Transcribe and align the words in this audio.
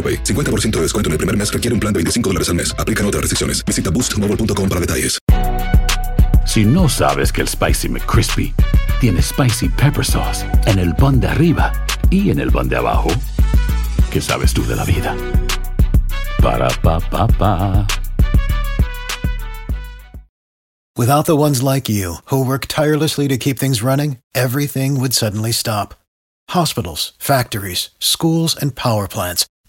AroPay. 0.00 0.24
50% 0.24 0.70
de 0.76 0.82
descuento 0.82 1.08
en 1.08 1.12
el 1.12 1.18
primer 1.18 1.36
mes 1.36 1.52
requiere 1.52 1.74
un 1.74 1.80
plan 1.80 1.92
de 1.92 1.98
25 1.98 2.30
dólares 2.30 2.48
al 2.48 2.54
mes. 2.54 2.74
Aplican 2.78 3.04
otras 3.04 3.20
restricciones. 3.20 3.62
Visita 3.66 3.90
boostmobile.com 3.90 4.68
para 4.68 4.80
detalles. 4.80 5.18
Si 6.46 6.64
no 6.64 6.88
sabes 6.88 7.32
que 7.32 7.42
el 7.42 7.48
Spicy 7.48 7.88
McCrispy 7.88 8.52
tiene 9.00 9.22
Spicy 9.22 9.68
Pepper 9.68 10.04
Sauce 10.04 10.44
en 10.66 10.80
el 10.80 10.96
pan 10.96 11.20
de 11.20 11.28
arriba 11.28 11.72
y 12.10 12.30
en 12.30 12.40
el 12.40 12.50
pan 12.50 12.68
de 12.68 12.76
abajo, 12.76 13.08
¿qué 14.10 14.20
sabes 14.20 14.52
tú 14.52 14.66
de 14.66 14.74
la 14.74 14.84
vida? 14.84 15.16
Para, 16.42 16.68
pa, 16.82 16.98
pa, 16.98 17.28
pa. 17.28 17.86
Without 20.96 21.24
the 21.26 21.36
ones 21.36 21.62
like 21.62 21.88
you, 21.88 22.16
who 22.26 22.44
work 22.44 22.66
tirelessly 22.66 23.28
to 23.28 23.38
keep 23.38 23.58
things 23.58 23.80
running, 23.80 24.18
everything 24.34 24.98
would 24.98 25.14
suddenly 25.14 25.52
stop. 25.52 25.94
Hospitals, 26.50 27.12
factories, 27.18 27.90
schools, 28.00 28.56
and 28.56 28.74
power 28.74 29.06
plants, 29.06 29.46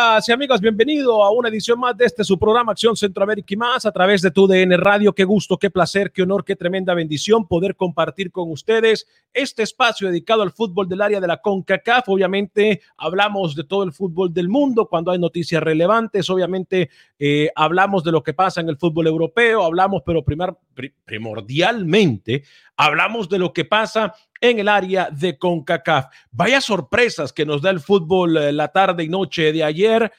Amigas 0.00 0.28
y 0.30 0.32
amigos, 0.32 0.60
bienvenido 0.62 1.22
a 1.22 1.30
una 1.30 1.50
edición 1.50 1.78
más 1.78 1.94
de 1.94 2.06
este 2.06 2.24
su 2.24 2.38
programa 2.38 2.72
Acción 2.72 2.96
Centroamérica 2.96 3.52
y 3.52 3.56
más 3.58 3.84
a 3.84 3.92
través 3.92 4.22
de 4.22 4.30
tu 4.30 4.46
DN 4.46 4.74
Radio. 4.78 5.12
Qué 5.12 5.24
gusto, 5.24 5.58
qué 5.58 5.68
placer, 5.68 6.10
qué 6.10 6.22
honor, 6.22 6.42
qué 6.42 6.56
tremenda 6.56 6.94
bendición 6.94 7.46
poder 7.46 7.76
compartir 7.76 8.30
con 8.32 8.50
ustedes 8.50 9.06
este 9.34 9.62
espacio 9.62 10.08
dedicado 10.08 10.40
al 10.40 10.52
fútbol 10.52 10.88
del 10.88 11.02
área 11.02 11.20
de 11.20 11.26
la 11.26 11.36
CONCACAF. 11.42 12.08
Obviamente 12.08 12.80
hablamos 12.96 13.54
de 13.54 13.64
todo 13.64 13.82
el 13.82 13.92
fútbol 13.92 14.32
del 14.32 14.48
mundo 14.48 14.86
cuando 14.88 15.10
hay 15.10 15.18
noticias 15.18 15.62
relevantes. 15.62 16.30
Obviamente 16.30 16.88
eh, 17.18 17.50
hablamos 17.54 18.02
de 18.02 18.12
lo 18.12 18.22
que 18.22 18.32
pasa 18.32 18.62
en 18.62 18.70
el 18.70 18.78
fútbol 18.78 19.06
europeo, 19.06 19.62
hablamos, 19.62 20.02
pero 20.06 20.24
primar, 20.24 20.56
pri- 20.72 20.94
primordialmente 21.04 22.42
hablamos 22.74 23.28
de 23.28 23.38
lo 23.38 23.52
que 23.52 23.66
pasa 23.66 24.14
en 24.40 24.58
el 24.58 24.68
área 24.68 25.10
de 25.10 25.38
CONCACAF. 25.38 26.06
Vaya 26.30 26.60
sorpresas 26.60 27.32
que 27.32 27.44
nos 27.44 27.62
da 27.62 27.70
el 27.70 27.80
fútbol 27.80 28.36
eh, 28.36 28.52
la 28.52 28.68
tarde 28.68 29.04
y 29.04 29.08
noche 29.08 29.52
de 29.52 29.64
ayer. 29.64 30.12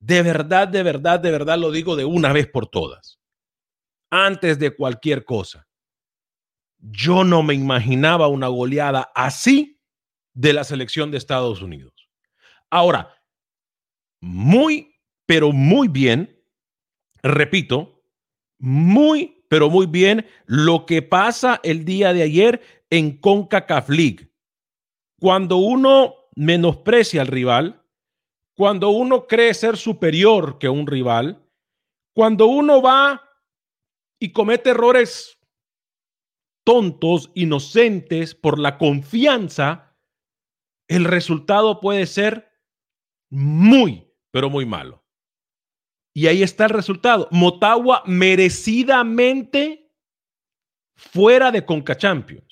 De 0.00 0.22
verdad, 0.22 0.68
de 0.68 0.82
verdad, 0.82 1.20
de 1.20 1.30
verdad 1.30 1.58
lo 1.58 1.70
digo 1.70 1.96
de 1.96 2.04
una 2.04 2.32
vez 2.32 2.46
por 2.46 2.66
todas. 2.68 3.18
Antes 4.10 4.58
de 4.58 4.74
cualquier 4.74 5.24
cosa, 5.24 5.66
yo 6.78 7.24
no 7.24 7.42
me 7.42 7.54
imaginaba 7.54 8.28
una 8.28 8.48
goleada 8.48 9.10
así 9.14 9.80
de 10.32 10.52
la 10.52 10.64
selección 10.64 11.10
de 11.10 11.18
Estados 11.18 11.60
Unidos. 11.62 11.92
Ahora, 12.70 13.14
muy, 14.20 14.94
pero 15.26 15.52
muy 15.52 15.88
bien, 15.88 16.42
repito, 17.22 18.02
muy, 18.58 19.44
pero 19.48 19.70
muy 19.70 19.86
bien 19.86 20.26
lo 20.46 20.86
que 20.86 21.02
pasa 21.02 21.60
el 21.62 21.84
día 21.84 22.12
de 22.12 22.22
ayer 22.22 22.62
en 22.90 23.18
CONCACAF 23.18 23.88
League. 23.88 24.32
Cuando 25.20 25.56
uno 25.56 26.14
menosprecia 26.36 27.22
al 27.22 27.26
rival, 27.26 27.84
cuando 28.56 28.90
uno 28.90 29.26
cree 29.26 29.54
ser 29.54 29.76
superior 29.76 30.58
que 30.58 30.68
un 30.68 30.86
rival, 30.86 31.44
cuando 32.14 32.46
uno 32.46 32.82
va 32.82 33.22
y 34.20 34.32
comete 34.32 34.70
errores 34.70 35.38
tontos, 36.64 37.30
inocentes, 37.34 38.34
por 38.34 38.58
la 38.58 38.76
confianza, 38.76 39.96
el 40.88 41.04
resultado 41.04 41.80
puede 41.80 42.06
ser 42.06 42.50
muy, 43.30 44.12
pero 44.30 44.50
muy 44.50 44.66
malo. 44.66 45.04
Y 46.14 46.26
ahí 46.26 46.42
está 46.42 46.64
el 46.64 46.70
resultado. 46.70 47.28
Motagua 47.30 48.02
merecidamente 48.06 49.92
fuera 50.96 51.52
de 51.52 51.64
Conca 51.64 51.96
Champions. 51.96 52.47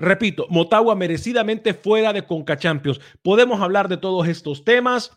Repito, 0.00 0.46
Motagua 0.48 0.94
merecidamente 0.94 1.74
fuera 1.74 2.14
de 2.14 2.24
Conca 2.24 2.56
Champions. 2.56 3.00
Podemos 3.22 3.60
hablar 3.60 3.86
de 3.86 3.98
todos 3.98 4.26
estos 4.26 4.64
temas. 4.64 5.12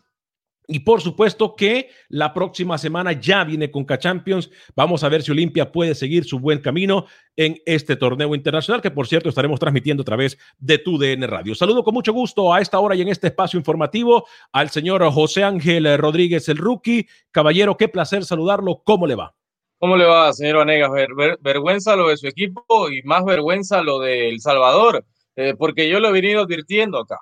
Y 0.66 0.80
por 0.80 1.02
supuesto 1.02 1.56
que 1.56 1.90
la 2.08 2.34
próxima 2.34 2.78
semana 2.78 3.12
ya 3.14 3.44
viene 3.44 3.72
Conca 3.72 3.98
Champions. 3.98 4.50
Vamos 4.76 5.04
a 5.04 5.10
ver 5.10 5.22
si 5.22 5.32
Olimpia 5.32 5.72
puede 5.72 5.94
seguir 5.94 6.24
su 6.24 6.40
buen 6.40 6.60
camino 6.60 7.06
en 7.36 7.62
este 7.66 7.98
torneo 7.98 8.34
internacional, 8.34 8.82
que 8.82 8.92
por 8.92 9.08
cierto 9.08 9.28
estaremos 9.28 9.60
transmitiendo 9.60 10.02
a 10.02 10.06
través 10.06 10.38
de 10.60 10.78
tu 10.78 10.98
DN 10.98 11.28
Radio. 11.28 11.54
Saludo 11.54 11.84
con 11.84 11.94
mucho 11.94 12.14
gusto 12.14 12.54
a 12.54 12.62
esta 12.62 12.80
hora 12.80 12.96
y 12.96 13.02
en 13.02 13.10
este 13.10 13.28
espacio 13.28 13.58
informativo 13.58 14.26
al 14.54 14.70
señor 14.70 15.04
José 15.12 15.44
Ángel 15.44 15.98
Rodríguez, 15.98 16.48
el 16.48 16.58
rookie. 16.58 17.08
Caballero, 17.32 17.76
qué 17.76 17.90
placer 17.90 18.24
saludarlo. 18.24 18.84
¿Cómo 18.86 19.06
le 19.06 19.16
va? 19.16 19.36
¿Cómo 19.84 19.98
le 19.98 20.06
va, 20.06 20.32
señor 20.32 20.60
Vanegas? 20.60 20.92
Ver, 20.92 21.14
ver, 21.14 21.38
vergüenza 21.42 21.98
lo 21.98 22.08
de 22.08 22.16
su 22.16 22.26
equipo 22.26 22.90
y 22.90 23.02
más 23.04 23.26
vergüenza 23.26 23.84
lo 23.84 24.00
de 24.00 24.30
El 24.30 24.40
Salvador, 24.40 25.06
eh, 25.36 25.56
porque 25.60 25.90
yo 25.90 26.00
lo 26.00 26.08
he 26.08 26.12
venido 26.14 26.44
advirtiendo 26.44 27.00
acá. 27.00 27.20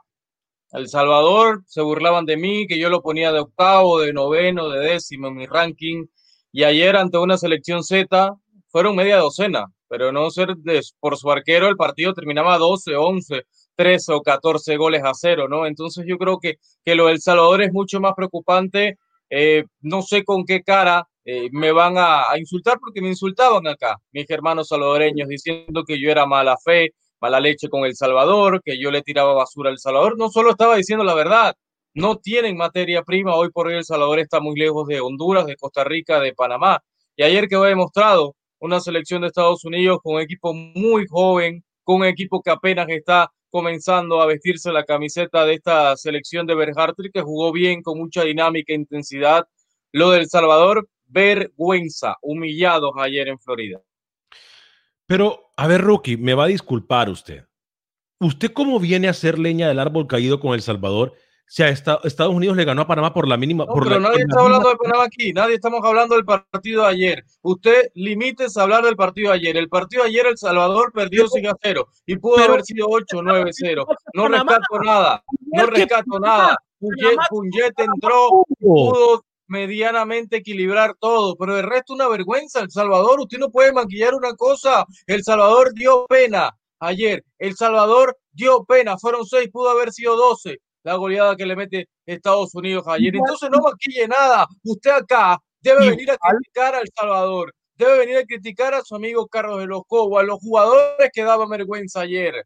El 0.72 0.88
Salvador 0.88 1.64
se 1.66 1.82
burlaban 1.82 2.28
de 2.28 2.38
mí, 2.38 2.68
que 2.68 2.78
yo 2.78 2.92
lo 2.92 3.02
ponía 3.02 3.32
de 3.32 3.40
octavo, 3.40 4.00
de 4.02 4.14
noveno, 4.14 4.70
de 4.70 4.80
décimo 4.80 5.30
en 5.30 5.38
mi 5.38 5.48
ranking, 5.48 6.06
y 6.52 6.64
ayer 6.64 6.98
ante 6.98 7.18
una 7.18 7.36
selección 7.36 7.84
Z 7.84 8.36
fueron 8.70 8.96
media 8.96 9.18
docena, 9.18 9.66
pero 9.88 10.12
no 10.12 10.30
ser 10.30 10.56
de, 10.58 10.82
por 11.00 11.18
su 11.18 11.32
arquero 11.32 11.68
el 11.68 11.78
partido 11.78 12.14
terminaba 12.14 12.60
12, 12.60 12.96
11, 12.96 13.42
13 13.76 14.14
o 14.14 14.22
14 14.22 14.78
goles 14.78 15.02
a 15.04 15.16
cero, 15.16 15.48
¿no? 15.50 15.66
Entonces 15.66 16.06
yo 16.08 16.20
creo 16.20 16.38
que, 16.40 16.60
que 16.86 16.94
lo 16.94 17.08
del 17.08 17.22
Salvador 17.22 17.64
es 17.64 17.74
mucho 17.74 18.00
más 18.00 18.14
preocupante. 18.16 19.00
Eh, 19.32 19.64
no 19.80 20.04
sé 20.04 20.24
con 20.24 20.46
qué 20.46 20.62
cara 20.62 21.08
eh, 21.26 21.50
me 21.52 21.72
van 21.72 21.98
a, 21.98 22.32
a, 22.32 22.40
insultar 22.40 22.80
porque 22.80 23.02
me 23.02 23.10
insultaban 23.10 23.68
acá, 23.68 23.98
mis 24.12 24.30
hermanos 24.30 24.68
salvadoreños, 24.68 25.28
diciendo 25.28 25.84
que 25.86 26.00
yo 26.00 26.10
era 26.10 26.26
mala 26.26 26.58
fe, 26.58 26.94
mala 27.22 27.40
leche 27.40 27.70
con 27.70 27.86
El 27.86 27.96
Salvador, 27.96 28.62
que 28.64 28.80
yo 28.80 28.92
le 28.92 29.04
tiraba 29.04 29.34
basura 29.34 29.70
al 29.70 29.78
Salvador. 29.80 30.18
No 30.18 30.30
solo 30.30 30.52
estaba 30.52 30.76
diciendo 30.76 31.06
la 31.06 31.14
verdad, 31.14 31.56
no 31.94 32.18
tienen 32.18 32.58
materia 32.58 33.04
prima. 33.04 33.36
Hoy 33.36 33.50
por 33.52 33.68
hoy 33.68 33.76
El 33.76 33.86
Salvador 33.86 34.20
está 34.20 34.40
muy 34.40 34.60
lejos 34.60 34.88
de 34.88 35.00
Honduras, 35.02 35.46
de 35.46 35.56
Costa 35.56 35.84
Rica, 35.84 36.20
de 36.20 36.34
Panamá. 36.34 36.82
Y 37.16 37.24
ayer 37.24 37.48
quedó 37.48 37.64
demostrado 37.64 38.36
una 38.60 38.80
selección 38.80 39.22
de 39.22 39.28
Estados 39.28 39.64
Unidos 39.66 40.00
con 40.04 40.16
un 40.16 40.22
equipo 40.22 40.54
muy 40.54 41.06
joven, 41.08 41.64
con 41.84 41.98
un 41.98 42.06
equipo 42.06 42.42
que 42.42 42.52
apenas 42.52 42.88
está 42.90 43.32
comenzando 43.50 44.22
a 44.22 44.26
vestirse 44.26 44.72
la 44.72 44.86
camiseta 44.86 45.46
de 45.46 45.56
esta 45.56 45.96
selección 45.98 46.48
de 46.48 46.56
Berhartri, 46.56 47.12
que 47.12 47.22
jugó 47.22 47.52
bien, 47.52 47.82
con 47.84 47.98
mucha 47.98 48.24
dinámica 48.24 48.74
e 48.74 48.78
intensidad, 48.78 49.46
Lo 49.92 50.12
del 50.12 50.30
Salvador, 50.30 50.88
vergüenza, 51.12 52.16
humillados 52.22 52.92
ayer 52.98 53.28
en 53.28 53.40
Florida. 53.40 53.80
Pero, 55.06 55.52
a 55.58 55.68
ver, 55.68 55.82
Rookie, 55.82 56.18
me 56.18 56.34
va 56.34 56.46
a 56.46 56.48
disculpar 56.48 57.10
usted. 57.10 57.46
¿Usted 58.20 58.52
cómo 58.54 58.80
viene 58.80 59.08
a 59.08 59.12
hacer 59.12 59.40
leña 59.40 59.68
del 59.68 59.80
árbol 59.80 60.08
caído 60.08 60.40
con 60.40 60.54
El 60.54 60.62
Salvador? 60.62 61.14
Si 61.48 61.64
a 61.64 61.68
Estados 61.68 62.34
Unidos 62.34 62.56
le 62.56 62.64
ganó 62.64 62.84
a 62.84 62.88
Panamá 62.88 63.14
por 63.14 63.28
la 63.28 63.36
mínima. 63.36 63.66
por 63.66 63.84
pero 63.84 64.00
nadie 64.00 64.22
está 64.22 64.40
hablando 64.40 64.70
de 64.70 64.78
Panamá 64.78 65.04
aquí, 65.04 65.34
nadie 65.34 65.56
estamos 65.56 65.82
hablando 65.84 66.16
del 66.16 66.24
partido 66.24 66.84
de 66.84 66.88
ayer. 66.88 67.26
Usted 67.42 67.92
limítese 67.94 68.58
a 68.58 68.64
hablar 68.64 68.86
del 68.86 68.96
partido 68.96 69.32
de 69.32 69.36
ayer. 69.36 69.58
El 69.58 69.68
partido 69.68 70.04
de 70.04 70.10
ayer, 70.10 70.28
El 70.28 70.38
Salvador 70.38 70.94
perdió 70.94 71.28
5 71.28 71.50
a 71.50 71.58
0 71.62 71.88
y 72.06 72.16
pudo 72.16 72.42
haber 72.42 72.64
sido 72.64 72.88
8 72.90 73.22
9 73.22 73.50
0. 73.52 73.86
No 74.14 74.30
rescato 74.30 74.80
nada, 74.82 75.24
no 75.52 75.66
rescato 75.66 76.20
nada. 76.20 76.56
Punyet 76.80 77.74
entró, 77.78 78.46
pudo 78.60 79.22
medianamente 79.52 80.38
equilibrar 80.38 80.96
todo, 80.98 81.36
pero 81.36 81.58
el 81.58 81.64
resto 81.64 81.94
una 81.94 82.08
vergüenza. 82.08 82.62
El 82.62 82.72
Salvador, 82.72 83.20
usted 83.20 83.38
no 83.38 83.52
puede 83.52 83.74
maquillar 83.74 84.16
una 84.16 84.34
cosa. 84.34 84.86
El 85.06 85.24
Salvador 85.24 85.74
dio 85.74 86.06
pena 86.08 86.58
ayer. 86.80 87.22
El 87.38 87.56
Salvador 87.58 88.18
dio 88.32 88.64
pena. 88.64 88.98
Fueron 88.98 89.26
seis, 89.26 89.50
pudo 89.52 89.70
haber 89.70 89.92
sido 89.92 90.16
doce. 90.16 90.60
La 90.84 90.96
goleada 90.96 91.36
que 91.36 91.46
le 91.46 91.58
mete 91.58 91.90
Estados 92.06 92.56
Unidos 92.56 92.86
ayer. 92.88 93.14
Entonces 93.14 93.50
no 93.52 93.60
maquille 93.60 94.08
nada. 94.08 94.48
Usted 94.64 94.92
acá 94.92 95.38
debe 95.60 95.90
venir 95.90 96.12
a 96.12 96.18
criticar 96.18 96.74
al 96.74 96.88
Salvador. 96.98 97.54
Debe 97.76 97.98
venir 98.00 98.18
a 98.18 98.26
criticar 98.26 98.74
a 98.74 98.82
su 98.84 98.96
amigo 98.96 99.28
Carlos 99.28 99.60
de 99.60 99.68
los 99.68 99.82
Cobos, 99.86 100.22
a 100.22 100.24
los 100.24 100.40
jugadores 100.40 101.10
que 101.14 101.24
daban 101.24 101.50
vergüenza 101.50 102.02
ayer. 102.02 102.46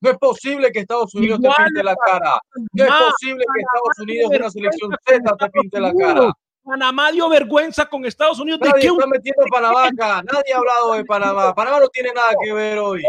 No 0.00 0.10
es 0.10 0.18
posible 0.18 0.72
que 0.72 0.80
Estados 0.80 1.14
Unidos 1.14 1.40
te 1.40 1.48
pinte 1.48 1.82
la 1.82 1.94
cara. 1.94 2.40
No 2.72 2.84
es 2.84 2.90
posible 2.90 3.44
que 3.54 3.60
Estados 3.60 3.98
Unidos, 3.98 4.30
una 4.34 4.50
selección 4.50 4.96
Z, 5.06 5.36
te 5.36 5.50
pinte 5.50 5.80
la 5.80 5.92
cara. 5.94 6.32
Panamá 6.62 7.10
dio 7.10 7.28
vergüenza 7.28 7.86
con 7.86 8.04
Estados 8.04 8.38
Unidos. 8.38 8.60
Nadie 8.62 8.88
está 8.88 9.06
metiendo 9.06 9.44
Panamá 9.50 9.86
acá. 9.86 10.22
Nadie 10.22 10.52
ha 10.54 10.58
hablado 10.58 10.92
de 10.94 11.04
Panamá. 11.04 11.54
Panamá 11.54 11.80
no 11.80 11.88
tiene 11.88 12.12
nada 12.12 12.32
que 12.42 12.52
ver 12.52 12.78
hoy. 12.78 13.02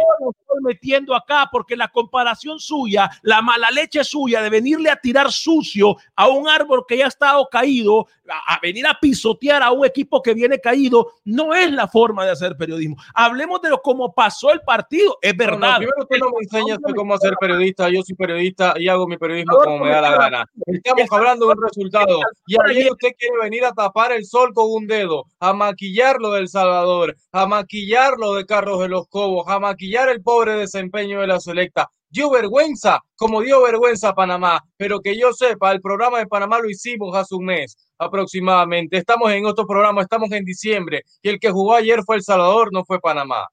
Estoy 0.51 0.63
metiendo 0.63 1.15
acá 1.15 1.48
porque 1.50 1.77
la 1.77 1.88
comparación 1.88 2.59
suya, 2.59 3.09
la 3.21 3.42
mala 3.42 3.71
leche 3.71 4.03
suya 4.03 4.42
de 4.42 4.50
venirle 4.50 4.89
a 4.89 4.98
tirar 4.98 5.31
sucio 5.31 5.95
a 6.13 6.27
un 6.27 6.50
árbol 6.50 6.83
que 6.86 6.98
ya 6.98 7.06
ha 7.06 7.07
estado 7.07 7.48
caído, 7.50 8.07
a, 8.27 8.59
venir 8.62 8.86
a 8.86 8.98
pisotear 9.00 9.63
a 9.63 9.71
un 9.71 9.86
equipo 9.86 10.21
que 10.21 10.33
viene 10.33 10.59
caído, 10.59 11.13
no 11.24 11.53
es 11.53 11.71
la 11.71 11.88
forma 11.88 12.25
de 12.25 12.31
hacer 12.31 12.57
periodismo. 12.57 12.98
Hablemos 13.13 13.62
de 13.62 13.69
lo 13.69 13.81
como 13.81 14.13
pasó 14.13 14.51
el 14.51 14.59
partido. 14.62 15.18
Es 15.21 15.36
verdad. 15.38 15.77
primero 15.77 15.95
usted 16.01 16.18
no 16.18 16.31
me 16.31 16.39
enseña 16.42 16.77
cómo 16.95 17.13
hacer 17.13 17.33
periodista. 17.39 17.89
Yo 17.89 18.01
soy 18.01 18.15
periodista 18.15 18.74
y 18.77 18.89
hago 18.89 19.07
mi 19.07 19.18
periodismo 19.18 19.56
como 19.57 19.86
me 19.86 19.92
da 19.92 20.01
la 20.01 20.18
gana. 20.18 20.45
Estamos 20.65 21.07
hablando 21.12 21.45
de 21.48 21.53
un 21.53 21.63
resultado. 21.63 22.19
Y 22.45 22.57
ayer 22.62 22.92
usted 22.92 23.12
quiere 23.18 23.36
venir 23.42 23.63
a 23.63 23.71
tapar 23.71 24.12
el 24.12 24.25
sol 24.25 24.53
con 24.53 24.65
un 24.69 24.86
dedo, 24.86 25.27
a 25.39 25.53
maquillar 25.53 26.18
lo 26.19 26.33
del 26.33 26.50
Salvador, 26.50 27.15
a 27.31 27.45
maquillar 27.45 28.15
lo 28.18 28.33
de 28.33 28.45
Carlos 28.45 28.80
de 28.80 28.89
los 28.89 29.07
Cobos, 29.07 29.45
a 29.48 29.57
maquillar 29.57 30.09
el 30.09 30.21
pobre 30.21 30.41
desempeño 30.50 31.22
de 31.22 31.28
la 31.28 31.40
selecta 31.40 31.90
dio 32.12 32.30
vergüenza, 32.30 33.00
como 33.16 33.42
dio 33.42 33.64
vergüenza 33.64 34.14
Panamá, 34.14 34.62
pero 34.78 35.00
que 35.00 35.18
yo 35.18 35.32
sepa, 35.34 35.72
el 35.72 35.82
programa 35.82 36.20
de 36.20 36.28
Panamá 36.28 36.60
lo 36.60 36.70
hicimos 36.70 37.16
hace 37.16 37.36
un 37.36 37.46
mes 37.46 37.78
aproximadamente. 37.98 38.98
Estamos 38.98 39.32
en 39.32 39.46
otro 39.46 39.66
programa, 39.66 40.02
estamos 40.02 40.32
en 40.32 40.44
diciembre 40.44 41.04
y 41.22 41.30
el 41.30 41.40
que 41.40 41.52
jugó 41.52 41.76
ayer 41.76 42.02
fue 42.06 42.18
El 42.18 42.24
Salvador, 42.24 42.70
no 42.72 42.84
fue 42.84 43.00
Panamá. 43.00 43.48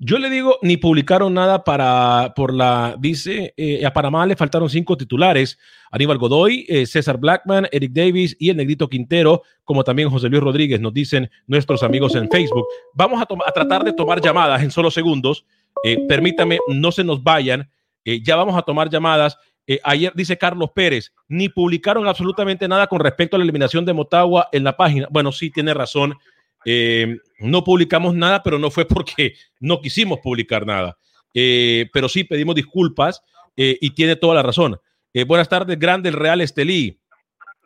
Yo 0.00 0.18
le 0.18 0.30
digo, 0.30 0.58
ni 0.62 0.76
publicaron 0.78 1.32
nada 1.34 1.62
para, 1.62 2.32
por 2.34 2.52
la, 2.52 2.96
dice, 2.98 3.54
eh, 3.56 3.86
a 3.86 3.92
Panamá 3.92 4.26
le 4.26 4.34
faltaron 4.34 4.68
cinco 4.68 4.96
titulares, 4.96 5.58
Aníbal 5.92 6.18
Godoy, 6.18 6.66
eh, 6.68 6.86
César 6.86 7.18
Blackman, 7.18 7.68
Eric 7.70 7.92
Davis 7.92 8.36
y 8.40 8.50
el 8.50 8.56
Negrito 8.56 8.88
Quintero, 8.88 9.42
como 9.62 9.84
también 9.84 10.10
José 10.10 10.28
Luis 10.28 10.42
Rodríguez, 10.42 10.80
nos 10.80 10.92
dicen 10.92 11.30
nuestros 11.46 11.84
amigos 11.84 12.16
en 12.16 12.28
Facebook. 12.28 12.66
Vamos 12.94 13.20
a, 13.22 13.28
a 13.46 13.52
tratar 13.52 13.84
de 13.84 13.92
tomar 13.92 14.20
llamadas 14.20 14.60
en 14.62 14.72
solo 14.72 14.90
segundos. 14.90 15.44
Eh, 15.84 15.98
permítame, 16.08 16.58
no 16.68 16.92
se 16.92 17.04
nos 17.04 17.22
vayan, 17.22 17.70
ya 18.04 18.36
vamos 18.36 18.56
a 18.56 18.62
tomar 18.62 18.90
llamadas. 18.90 19.36
Eh, 19.72 19.78
ayer 19.84 20.12
dice 20.16 20.36
Carlos 20.36 20.70
Pérez, 20.74 21.12
ni 21.28 21.48
publicaron 21.48 22.08
absolutamente 22.08 22.66
nada 22.66 22.88
con 22.88 22.98
respecto 22.98 23.36
a 23.36 23.38
la 23.38 23.44
eliminación 23.44 23.84
de 23.84 23.92
Motagua 23.92 24.48
en 24.50 24.64
la 24.64 24.76
página. 24.76 25.06
Bueno, 25.12 25.30
sí, 25.30 25.48
tiene 25.48 25.72
razón. 25.72 26.16
Eh, 26.64 27.18
no 27.38 27.62
publicamos 27.62 28.12
nada, 28.12 28.42
pero 28.42 28.58
no 28.58 28.72
fue 28.72 28.84
porque 28.84 29.34
no 29.60 29.80
quisimos 29.80 30.18
publicar 30.18 30.66
nada. 30.66 30.98
Eh, 31.32 31.88
pero 31.92 32.08
sí 32.08 32.24
pedimos 32.24 32.56
disculpas 32.56 33.22
y 33.54 33.90
tiene 33.90 34.16
toda 34.16 34.34
la 34.34 34.42
razón. 34.42 34.80
buenas 35.26 35.48
tardes, 35.48 35.78
grande 35.78 36.08
el 36.08 36.16
Real 36.16 36.40
Estelí. 36.40 36.98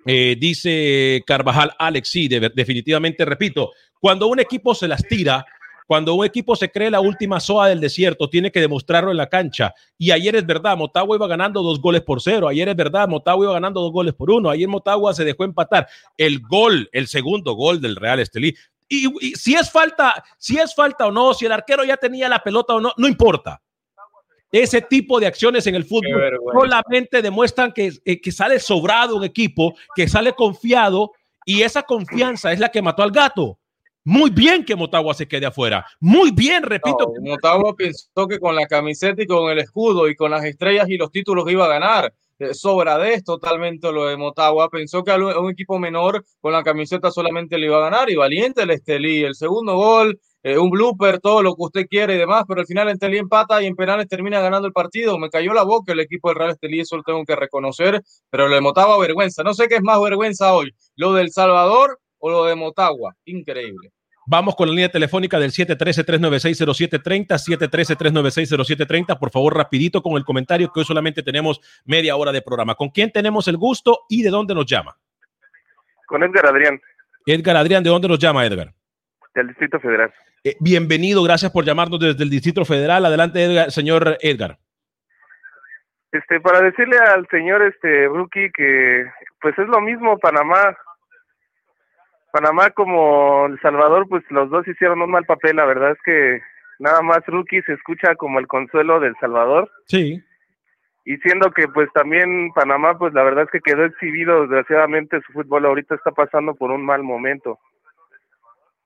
dice 0.04 1.22
Carvajal 1.24 1.72
Alex, 1.78 2.08
sí, 2.08 2.26
definitivamente 2.28 3.24
repito, 3.24 3.70
cuando 4.00 4.26
un 4.26 4.40
equipo 4.40 4.74
se 4.74 4.88
las 4.88 5.06
tira, 5.06 5.46
cuando 5.86 6.14
un 6.14 6.24
equipo 6.24 6.56
se 6.56 6.70
cree 6.70 6.90
la 6.90 7.00
última 7.00 7.40
soa 7.40 7.68
del 7.68 7.80
desierto, 7.80 8.28
tiene 8.30 8.50
que 8.50 8.60
demostrarlo 8.60 9.10
en 9.10 9.16
la 9.16 9.28
cancha. 9.28 9.74
Y 9.98 10.10
ayer 10.10 10.36
es 10.36 10.46
verdad, 10.46 10.76
Motagua 10.76 11.16
iba 11.16 11.26
ganando 11.26 11.62
dos 11.62 11.80
goles 11.80 12.02
por 12.02 12.22
cero. 12.22 12.48
Ayer 12.48 12.68
es 12.68 12.76
verdad, 12.76 13.08
Motagua 13.08 13.46
iba 13.46 13.54
ganando 13.54 13.80
dos 13.80 13.92
goles 13.92 14.14
por 14.14 14.30
uno. 14.30 14.50
Ayer 14.50 14.68
Motagua 14.68 15.12
se 15.12 15.24
dejó 15.24 15.44
empatar. 15.44 15.86
El 16.16 16.40
gol, 16.40 16.88
el 16.92 17.06
segundo 17.06 17.54
gol 17.54 17.80
del 17.80 17.96
Real 17.96 18.20
Estelí. 18.20 18.54
Y, 18.88 19.08
si 19.34 19.54
es 19.54 19.70
falta, 19.70 20.24
si 20.38 20.58
es 20.58 20.74
falta 20.74 21.06
o 21.06 21.12
no, 21.12 21.34
si 21.34 21.46
el 21.46 21.52
arquero 21.52 21.84
ya 21.84 21.96
tenía 21.96 22.28
la 22.28 22.42
pelota 22.42 22.74
o 22.74 22.80
no, 22.80 22.92
no 22.96 23.08
importa. 23.08 23.60
Ese 24.50 24.80
tipo 24.82 25.18
de 25.18 25.26
acciones 25.26 25.66
en 25.66 25.74
el 25.74 25.84
fútbol 25.84 26.38
solamente 26.52 27.20
demuestran 27.20 27.72
que, 27.72 27.92
eh, 28.04 28.20
que 28.20 28.30
sale 28.30 28.60
sobrado 28.60 29.16
un 29.16 29.24
equipo, 29.24 29.74
que 29.96 30.06
sale 30.06 30.32
confiado 30.32 31.10
y 31.44 31.62
esa 31.62 31.82
confianza 31.82 32.52
es 32.52 32.60
la 32.60 32.70
que 32.70 32.80
mató 32.80 33.02
al 33.02 33.10
gato. 33.10 33.58
Muy 34.06 34.30
bien 34.30 34.66
que 34.66 34.76
Motagua 34.76 35.14
se 35.14 35.26
quede 35.26 35.46
afuera. 35.46 35.86
Muy 35.98 36.30
bien, 36.30 36.62
repito. 36.62 37.10
Motagua 37.22 37.74
pensó 37.74 38.28
que 38.28 38.38
con 38.38 38.54
la 38.54 38.66
camiseta 38.66 39.22
y 39.22 39.26
con 39.26 39.50
el 39.50 39.58
escudo 39.58 40.08
y 40.08 40.14
con 40.14 40.30
las 40.30 40.44
estrellas 40.44 40.90
y 40.90 40.98
los 40.98 41.10
títulos 41.10 41.50
iba 41.50 41.64
a 41.64 41.68
ganar. 41.68 42.12
Eh, 42.38 42.52
sobra 42.52 42.98
de 42.98 43.22
totalmente 43.22 43.90
lo 43.90 44.04
de 44.04 44.18
Motagua. 44.18 44.68
Pensó 44.68 45.02
que 45.02 45.10
a 45.10 45.16
un 45.16 45.50
equipo 45.50 45.78
menor 45.78 46.22
con 46.42 46.52
la 46.52 46.62
camiseta 46.62 47.10
solamente 47.10 47.56
le 47.56 47.66
iba 47.66 47.78
a 47.78 47.90
ganar. 47.90 48.10
Y 48.10 48.16
valiente 48.16 48.62
el 48.62 48.72
Estelí. 48.72 49.22
El 49.24 49.34
segundo 49.34 49.74
gol, 49.74 50.20
eh, 50.42 50.58
un 50.58 50.68
blooper, 50.68 51.18
todo 51.18 51.42
lo 51.42 51.54
que 51.54 51.62
usted 51.62 51.86
quiere 51.88 52.16
y 52.16 52.18
demás. 52.18 52.44
Pero 52.46 52.60
al 52.60 52.66
final 52.66 52.90
Estelí 52.90 53.16
empata 53.16 53.62
y 53.62 53.66
en 53.66 53.74
penales 53.74 54.06
termina 54.06 54.38
ganando 54.38 54.66
el 54.66 54.74
partido. 54.74 55.18
Me 55.18 55.30
cayó 55.30 55.54
la 55.54 55.62
boca 55.62 55.94
el 55.94 56.00
equipo 56.00 56.28
del 56.28 56.36
Real 56.36 56.50
Estelí. 56.50 56.80
Eso 56.80 56.98
lo 56.98 57.02
tengo 57.04 57.24
que 57.24 57.36
reconocer. 57.36 58.02
Pero 58.28 58.48
lo 58.48 58.54
de 58.54 58.60
Motagua, 58.60 58.98
vergüenza. 58.98 59.42
No 59.42 59.54
sé 59.54 59.66
qué 59.66 59.76
es 59.76 59.82
más 59.82 59.98
vergüenza 59.98 60.52
hoy. 60.52 60.74
Lo 60.96 61.14
del 61.14 61.30
Salvador 61.30 62.00
o 62.24 62.30
lo 62.30 62.46
de 62.46 62.54
Motagua. 62.54 63.14
Increíble. 63.26 63.92
Vamos 64.26 64.56
con 64.56 64.66
la 64.66 64.72
línea 64.72 64.88
telefónica 64.88 65.38
del 65.38 65.50
713-396-0730, 65.50 67.36
713-396-0730. 67.36 69.18
Por 69.18 69.30
favor, 69.30 69.54
rapidito 69.54 70.00
con 70.00 70.14
el 70.16 70.24
comentario 70.24 70.72
que 70.72 70.80
hoy 70.80 70.86
solamente 70.86 71.22
tenemos 71.22 71.60
media 71.84 72.16
hora 72.16 72.32
de 72.32 72.40
programa. 72.40 72.76
¿Con 72.76 72.88
quién 72.88 73.12
tenemos 73.12 73.46
el 73.46 73.58
gusto 73.58 74.06
y 74.08 74.22
de 74.22 74.30
dónde 74.30 74.54
nos 74.54 74.64
llama? 74.64 74.96
Con 76.06 76.22
Edgar 76.22 76.46
Adrián. 76.46 76.80
Edgar 77.26 77.58
Adrián, 77.58 77.84
¿de 77.84 77.90
dónde 77.90 78.08
nos 78.08 78.18
llama 78.18 78.46
Edgar? 78.46 78.72
Del 79.34 79.48
Distrito 79.48 79.78
Federal. 79.78 80.10
Eh, 80.42 80.56
bienvenido, 80.60 81.22
gracias 81.22 81.52
por 81.52 81.66
llamarnos 81.66 82.00
desde 82.00 82.24
el 82.24 82.30
Distrito 82.30 82.64
Federal. 82.64 83.04
Adelante, 83.04 83.44
Edgar, 83.44 83.70
señor 83.70 84.16
Edgar. 84.22 84.56
Este, 86.10 86.40
para 86.40 86.62
decirle 86.62 86.96
al 86.96 87.28
señor 87.28 87.60
este 87.60 88.08
Brookie 88.08 88.50
que 88.56 89.04
pues 89.42 89.58
es 89.58 89.66
lo 89.66 89.82
mismo 89.82 90.18
Panamá 90.18 90.74
Panamá 92.34 92.70
como 92.70 93.46
El 93.46 93.60
Salvador, 93.60 94.08
pues 94.08 94.24
los 94.28 94.50
dos 94.50 94.66
hicieron 94.66 95.00
un 95.00 95.12
mal 95.12 95.24
papel. 95.24 95.54
La 95.54 95.66
verdad 95.66 95.92
es 95.92 95.98
que 96.04 96.40
nada 96.80 97.00
más 97.00 97.24
Rookie 97.28 97.62
se 97.62 97.74
escucha 97.74 98.16
como 98.16 98.40
el 98.40 98.48
consuelo 98.48 98.98
del 98.98 99.14
Salvador. 99.20 99.70
Sí. 99.86 100.20
Y 101.04 101.16
siendo 101.18 101.52
que 101.52 101.68
pues 101.68 101.88
también 101.94 102.50
Panamá, 102.52 102.98
pues 102.98 103.14
la 103.14 103.22
verdad 103.22 103.44
es 103.44 103.50
que 103.52 103.60
quedó 103.60 103.84
exhibido, 103.84 104.40
desgraciadamente 104.40 105.20
su 105.24 105.32
fútbol 105.32 105.64
ahorita 105.64 105.94
está 105.94 106.10
pasando 106.10 106.56
por 106.56 106.72
un 106.72 106.84
mal 106.84 107.04
momento. 107.04 107.60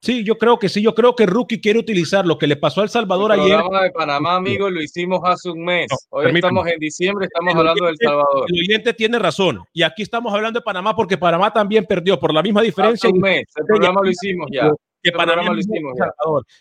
Sí, 0.01 0.23
yo 0.23 0.37
creo 0.37 0.57
que 0.57 0.69
sí, 0.69 0.81
yo 0.81 0.95
creo 0.95 1.13
que 1.13 1.25
Rookie 1.25 1.59
quiere 1.59 1.77
utilizar 1.77 2.25
lo 2.25 2.37
que 2.37 2.47
le 2.47 2.55
pasó 2.55 2.79
a 2.79 2.83
El 2.85 2.89
Salvador 2.89 3.33
el 3.33 3.41
ayer. 3.41 3.57
de 3.57 3.91
Panamá, 3.91 4.35
amigo, 4.35 4.69
lo 4.69 4.81
hicimos 4.81 5.19
hace 5.25 5.49
un 5.49 5.65
mes. 5.65 5.87
Hoy 6.09 6.31
estamos 6.33 6.65
en 6.67 6.79
diciembre, 6.79 7.25
estamos 7.25 7.53
hablando 7.53 7.85
del 7.85 7.97
Salvador. 7.97 8.45
El 8.47 8.59
oyente 8.61 8.93
tiene 8.93 9.19
razón. 9.19 9.59
Y 9.73 9.83
aquí 9.83 10.01
estamos 10.01 10.33
hablando 10.33 10.59
de 10.59 10.63
Panamá 10.63 10.95
porque 10.95 11.17
Panamá 11.17 11.51
también 11.51 11.85
perdió 11.85 12.17
por 12.17 12.33
la 12.33 12.41
misma 12.41 12.61
diferencia. 12.61 13.09
Hace 13.09 13.13
un 13.13 13.19
mes, 13.19 13.43
el 13.57 13.65
programa 13.65 13.99
lo 14.01 14.09
hicimos 14.09 14.47
ya. 14.53 14.71
Que 15.03 15.11
Panamá 15.11 15.51
lo 15.51 15.59
hicimos 15.59 15.93
ya. 15.99 16.09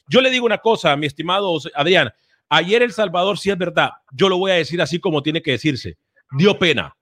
Yo 0.09 0.21
le 0.21 0.31
digo 0.31 0.45
una 0.45 0.59
cosa, 0.59 0.97
mi 0.97 1.07
estimado 1.07 1.57
Adrián. 1.75 2.11
Ayer 2.49 2.83
El 2.83 2.93
Salvador, 2.93 3.39
sí 3.39 3.51
es 3.51 3.59
verdad, 3.59 3.91
yo 4.13 4.29
lo 4.29 4.39
voy 4.39 4.51
a 4.51 4.55
decir 4.55 4.83
así 4.83 4.99
como 4.99 5.23
tiene 5.23 5.43
que 5.43 5.53
decirse. 5.53 5.97
Dio 6.33 6.59
pena. 6.59 6.93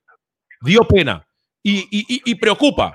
Dio 0.61 0.83
pena. 0.87 1.26
y, 1.62 1.78
y, 1.90 2.21
y 2.25 2.35
preocupa 2.35 2.95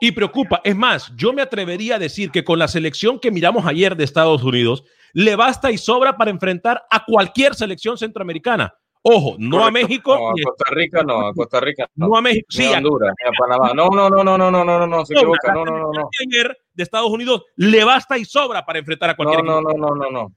y 0.00 0.12
preocupa. 0.12 0.60
Es 0.64 0.76
más, 0.76 1.12
yo 1.16 1.32
me 1.32 1.42
atrevería 1.42 1.96
a 1.96 1.98
decir 1.98 2.30
que 2.30 2.44
con 2.44 2.58
la 2.58 2.68
selección 2.68 3.18
que 3.18 3.30
miramos 3.30 3.66
ayer 3.66 3.96
de 3.96 4.04
Estados 4.04 4.42
Unidos, 4.42 4.84
le 5.12 5.36
basta 5.36 5.70
y 5.70 5.78
sobra 5.78 6.16
para 6.16 6.30
enfrentar 6.30 6.84
a 6.90 7.04
cualquier 7.04 7.54
selección 7.54 7.96
centroamericana. 7.98 8.74
Ojo, 9.02 9.36
no 9.38 9.64
a 9.64 9.70
México. 9.70 10.14
No, 10.14 10.28
a 10.30 10.32
Costa 10.32 10.70
Rica 10.70 11.02
no, 11.02 11.28
a 11.28 11.32
Costa 11.32 11.60
Rica 11.60 11.86
no. 11.94 12.16
a 12.16 12.20
México, 12.20 12.46
sí. 12.50 12.72
A 12.72 12.78
Honduras, 12.78 13.14
ni 13.22 13.28
a 13.28 13.32
Panamá. 13.38 13.72
No, 13.74 13.88
no, 13.88 14.10
no, 14.10 14.24
no, 14.24 14.36
no, 14.36 14.50
no, 14.50 14.64
no, 14.64 14.86
no, 14.86 15.06
se 15.06 15.14
equivoca. 15.14 15.54
No, 15.54 15.64
no, 15.64 15.78
no, 15.78 15.92
no. 15.92 16.10
de 16.10 16.82
Estados 16.82 17.10
Unidos 17.10 17.44
le 17.56 17.84
basta 17.84 18.18
y 18.18 18.24
sobra 18.24 18.66
para 18.66 18.78
enfrentar 18.78 19.10
a 19.10 19.16
cualquier 19.16 19.44
no, 19.44 19.60
no, 19.60 19.72
no, 19.72 19.94
no, 19.94 20.10
no. 20.10 20.32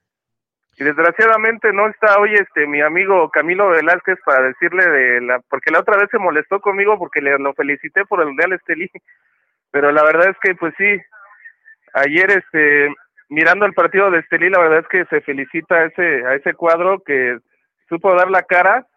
Y 0.77 0.83
desgraciadamente 0.83 1.73
no 1.73 1.87
está 1.89 2.17
hoy 2.19 2.33
este 2.33 2.65
mi 2.65 2.81
amigo 2.81 3.29
Camilo 3.29 3.69
Velázquez 3.69 4.17
para 4.25 4.41
decirle 4.47 4.87
de 4.87 5.21
la 5.21 5.39
porque 5.49 5.69
la 5.69 5.79
otra 5.79 5.97
vez 5.97 6.09
se 6.09 6.17
molestó 6.17 6.59
conmigo 6.59 6.97
porque 6.97 7.21
le 7.21 7.37
lo 7.37 7.53
felicité 7.53 8.05
por 8.05 8.21
el 8.21 8.27
Mundial 8.27 8.53
Estelí. 8.53 8.89
Pero 9.71 9.91
la 9.91 10.03
verdad 10.03 10.29
es 10.29 10.37
que 10.41 10.55
pues 10.55 10.73
sí, 10.77 10.99
ayer 11.93 12.29
este 12.31 12.93
mirando 13.29 13.65
el 13.65 13.73
partido 13.73 14.11
de 14.11 14.19
Estelí, 14.19 14.49
la 14.49 14.59
verdad 14.59 14.79
es 14.79 14.87
que 14.87 15.05
se 15.05 15.21
felicita 15.21 15.75
a 15.75 15.85
ese 15.85 16.25
a 16.25 16.35
ese 16.35 16.53
cuadro 16.53 17.01
que 17.03 17.39
supo 17.89 18.13
dar 18.15 18.29
la 18.29 18.43
cara 18.43 18.87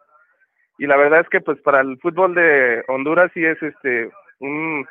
y 0.79 0.87
la 0.87 0.97
verdad 0.97 1.21
es 1.21 1.29
que 1.29 1.41
pues 1.41 1.61
para 1.61 1.81
el 1.81 1.99
fútbol 1.99 2.35
de 2.35 2.83
Honduras 2.89 3.31
sí 3.35 3.45
es 3.45 3.63
este 3.63 4.11
un 4.41 4.87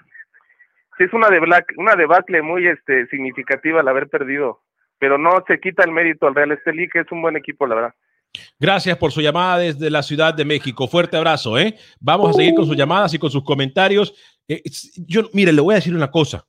sí 0.97 1.03
es 1.03 1.13
una 1.13 1.29
de 1.29 1.39
una 1.77 1.95
debacle 1.95 2.41
muy 2.41 2.67
este 2.67 3.07
significativa 3.07 3.81
el 3.81 3.87
haber 3.87 4.07
perdido 4.07 4.61
pero 5.03 5.17
no 5.17 5.43
se 5.45 5.59
quita 5.59 5.83
el 5.83 5.91
mérito 5.91 6.27
al 6.27 6.33
Real 6.33 6.53
Estelí, 6.53 6.87
que 6.87 7.01
es 7.01 7.11
un 7.11 7.21
buen 7.21 7.35
equipo, 7.35 7.67
la 7.67 7.75
verdad. 7.75 7.93
Gracias 8.57 8.95
por 8.97 9.11
su 9.11 9.19
llamada 9.19 9.57
desde 9.57 9.89
la 9.89 10.01
Ciudad 10.01 10.33
de 10.33 10.45
México. 10.45 10.87
Fuerte 10.87 11.17
abrazo, 11.17 11.57
¿eh? 11.57 11.75
Vamos 11.99 12.29
a 12.29 12.33
seguir 12.33 12.53
con 12.55 12.65
sus 12.65 12.77
llamadas 12.77 13.13
y 13.13 13.19
con 13.19 13.29
sus 13.29 13.43
comentarios. 13.43 14.13
Eh, 14.47 14.61
yo, 15.07 15.29
mire, 15.33 15.51
le 15.51 15.61
voy 15.61 15.73
a 15.73 15.77
decir 15.77 15.95
una 15.95 16.11
cosa. 16.11 16.47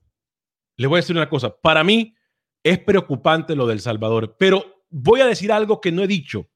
Le 0.76 0.86
voy 0.86 0.98
a 0.98 1.02
decir 1.02 1.16
una 1.16 1.28
cosa. 1.28 1.56
Para 1.60 1.84
mí 1.84 2.14
es 2.62 2.78
preocupante 2.78 3.54
lo 3.54 3.66
del 3.66 3.80
Salvador, 3.80 4.36
pero 4.38 4.84
voy 4.90 5.20
a 5.20 5.26
decir 5.26 5.52
algo 5.52 5.80
que 5.80 5.92
no 5.92 6.02
he 6.02 6.06
dicho. 6.06 6.50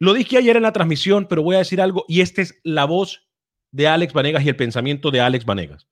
Lo 0.00 0.14
dije 0.14 0.38
ayer 0.38 0.56
en 0.56 0.62
la 0.62 0.72
transmisión, 0.72 1.26
pero 1.28 1.42
voy 1.42 1.56
a 1.56 1.58
decir 1.58 1.80
algo 1.80 2.04
y 2.08 2.20
esta 2.20 2.42
es 2.42 2.60
la 2.62 2.84
voz 2.84 3.28
de 3.72 3.88
Alex 3.88 4.12
Vanegas 4.12 4.44
y 4.44 4.48
el 4.48 4.56
pensamiento 4.56 5.10
de 5.10 5.20
Alex 5.20 5.44
Vanegas. 5.44 5.88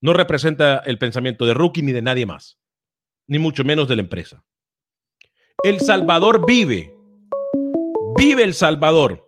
No 0.00 0.12
representa 0.12 0.78
el 0.78 0.98
pensamiento 0.98 1.46
de 1.46 1.54
Rookie 1.54 1.82
ni 1.82 1.92
de 1.92 2.02
nadie 2.02 2.26
más, 2.26 2.58
ni 3.26 3.38
mucho 3.38 3.64
menos 3.64 3.88
de 3.88 3.96
la 3.96 4.02
empresa. 4.02 4.44
El 5.62 5.80
Salvador 5.80 6.44
vive, 6.46 6.94
vive 8.18 8.42
El 8.42 8.54
Salvador. 8.54 9.23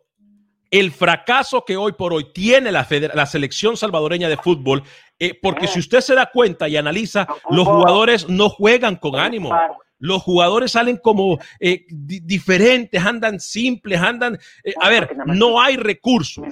El 0.70 0.90
fracaso 0.90 1.64
que 1.64 1.76
hoy 1.76 1.92
por 1.92 2.12
hoy 2.12 2.32
tiene 2.32 2.72
la, 2.72 2.86
la 3.14 3.26
selección 3.26 3.76
salvadoreña 3.76 4.28
de 4.28 4.36
fútbol, 4.36 4.82
eh, 5.18 5.38
porque 5.40 5.66
si 5.66 5.78
usted 5.78 6.00
se 6.00 6.14
da 6.14 6.30
cuenta 6.32 6.68
y 6.68 6.76
analiza, 6.76 7.26
los 7.50 7.66
jugadores 7.66 8.28
no 8.28 8.48
juegan 8.48 8.96
con 8.96 9.16
ánimo. 9.16 9.52
los 9.98 10.22
jugadores 10.22 10.72
salen 10.72 10.98
como 10.98 11.38
eh, 11.58 11.86
diferentes, 11.88 13.02
andan 13.02 13.40
simples, 13.40 13.98
andan... 13.98 14.38
Eh, 14.62 14.74
a 14.78 14.90
ver, 14.90 15.16
no 15.24 15.58
hay 15.58 15.76
recursos, 15.76 16.44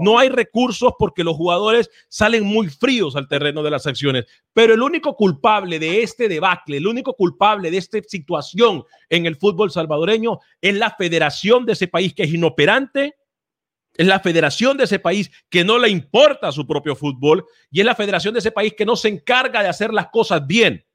no 0.00 0.18
hay 0.18 0.30
recursos 0.30 0.94
porque 0.98 1.22
los 1.22 1.36
jugadores 1.36 1.90
salen 2.08 2.44
muy 2.44 2.70
fríos 2.70 3.14
al 3.14 3.28
terreno 3.28 3.62
de 3.62 3.70
las 3.70 3.86
acciones, 3.86 4.24
pero 4.54 4.72
el 4.72 4.80
único 4.80 5.14
culpable 5.14 5.78
de 5.78 6.02
este 6.02 6.26
debacle, 6.26 6.78
el 6.78 6.86
único 6.86 7.14
culpable 7.14 7.70
de 7.70 7.76
esta 7.76 7.98
situación 8.06 8.84
en 9.10 9.26
el 9.26 9.36
fútbol 9.36 9.70
salvadoreño 9.70 10.38
es 10.62 10.74
la 10.74 10.90
federación 10.90 11.66
de 11.66 11.74
ese 11.74 11.88
país 11.88 12.14
que 12.14 12.22
es 12.22 12.32
inoperante, 12.32 13.16
es 13.96 14.06
la 14.06 14.20
federación 14.20 14.76
de 14.76 14.84
ese 14.84 14.98
país 14.98 15.30
que 15.48 15.64
no 15.64 15.78
le 15.78 15.88
importa 15.88 16.52
su 16.52 16.66
propio 16.66 16.94
fútbol 16.96 17.46
y 17.70 17.80
es 17.80 17.86
la 17.86 17.94
federación 17.94 18.34
de 18.34 18.40
ese 18.40 18.52
país 18.52 18.74
que 18.76 18.86
no 18.86 18.96
se 18.96 19.08
encarga 19.08 19.62
de 19.62 19.68
hacer 19.68 19.92
las 19.92 20.08
cosas 20.08 20.46
bien. 20.46 20.86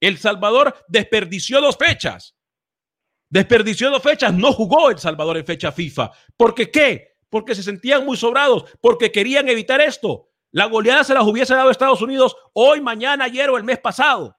El 0.00 0.18
Salvador 0.18 0.74
desperdició 0.88 1.60
dos 1.60 1.76
fechas. 1.76 2.36
Desperdició 3.28 3.90
dos 3.90 4.02
fechas. 4.02 4.34
No 4.34 4.52
jugó 4.52 4.90
El 4.90 4.98
Salvador 4.98 5.36
en 5.36 5.46
fecha 5.46 5.72
FIFA. 5.72 6.10
¿Por 6.36 6.54
qué? 6.54 7.16
Porque 7.30 7.54
se 7.54 7.62
sentían 7.62 8.04
muy 8.04 8.16
sobrados, 8.16 8.64
porque 8.80 9.12
querían 9.12 9.48
evitar 9.48 9.80
esto. 9.80 10.28
La 10.50 10.66
goleada 10.66 11.04
se 11.04 11.14
las 11.14 11.24
hubiese 11.24 11.54
dado 11.54 11.70
Estados 11.70 12.02
Unidos 12.02 12.36
hoy, 12.52 12.80
mañana, 12.80 13.24
ayer 13.24 13.48
o 13.48 13.56
el 13.56 13.64
mes 13.64 13.78
pasado. 13.78 14.36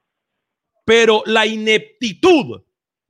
Pero 0.84 1.22
la 1.26 1.44
ineptitud 1.46 2.62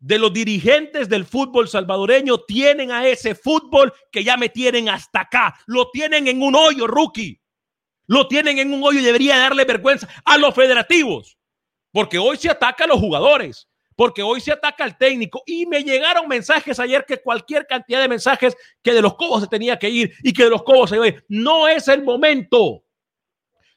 de 0.04 0.18
los 0.18 0.34
dirigentes 0.34 1.08
del 1.08 1.24
fútbol 1.24 1.66
salvadoreño 1.66 2.38
tienen 2.42 2.92
a 2.92 3.06
ese 3.06 3.34
fútbol 3.34 3.90
que 4.12 4.22
ya 4.22 4.36
me 4.36 4.50
tienen 4.50 4.90
hasta 4.90 5.20
acá. 5.20 5.58
Lo 5.66 5.90
tienen 5.90 6.28
en 6.28 6.42
un 6.42 6.54
hoyo, 6.54 6.86
rookie. 6.86 7.40
Lo 8.06 8.28
tienen 8.28 8.58
en 8.58 8.74
un 8.74 8.84
hoyo 8.84 9.00
y 9.00 9.02
debería 9.02 9.38
darle 9.38 9.64
vergüenza 9.64 10.06
a 10.26 10.36
los 10.36 10.54
federativos 10.54 11.38
porque 11.94 12.18
hoy 12.18 12.36
se 12.36 12.50
ataca 12.50 12.84
a 12.84 12.86
los 12.88 12.98
jugadores, 12.98 13.68
porque 13.94 14.20
hoy 14.20 14.40
se 14.40 14.50
ataca 14.50 14.82
al 14.82 14.98
técnico. 14.98 15.42
Y 15.46 15.64
me 15.64 15.84
llegaron 15.84 16.26
mensajes 16.26 16.80
ayer 16.80 17.04
que 17.06 17.22
cualquier 17.22 17.68
cantidad 17.68 18.02
de 18.02 18.08
mensajes 18.08 18.56
que 18.82 18.92
de 18.92 19.00
los 19.00 19.14
Cobos 19.14 19.42
se 19.42 19.48
tenía 19.48 19.78
que 19.78 19.88
ir 19.88 20.12
y 20.24 20.32
que 20.32 20.42
de 20.42 20.50
los 20.50 20.64
Cobos 20.64 20.90
se 20.90 20.96
iba 20.96 21.06
No 21.28 21.68
es 21.68 21.86
el 21.86 22.02
momento. 22.02 22.82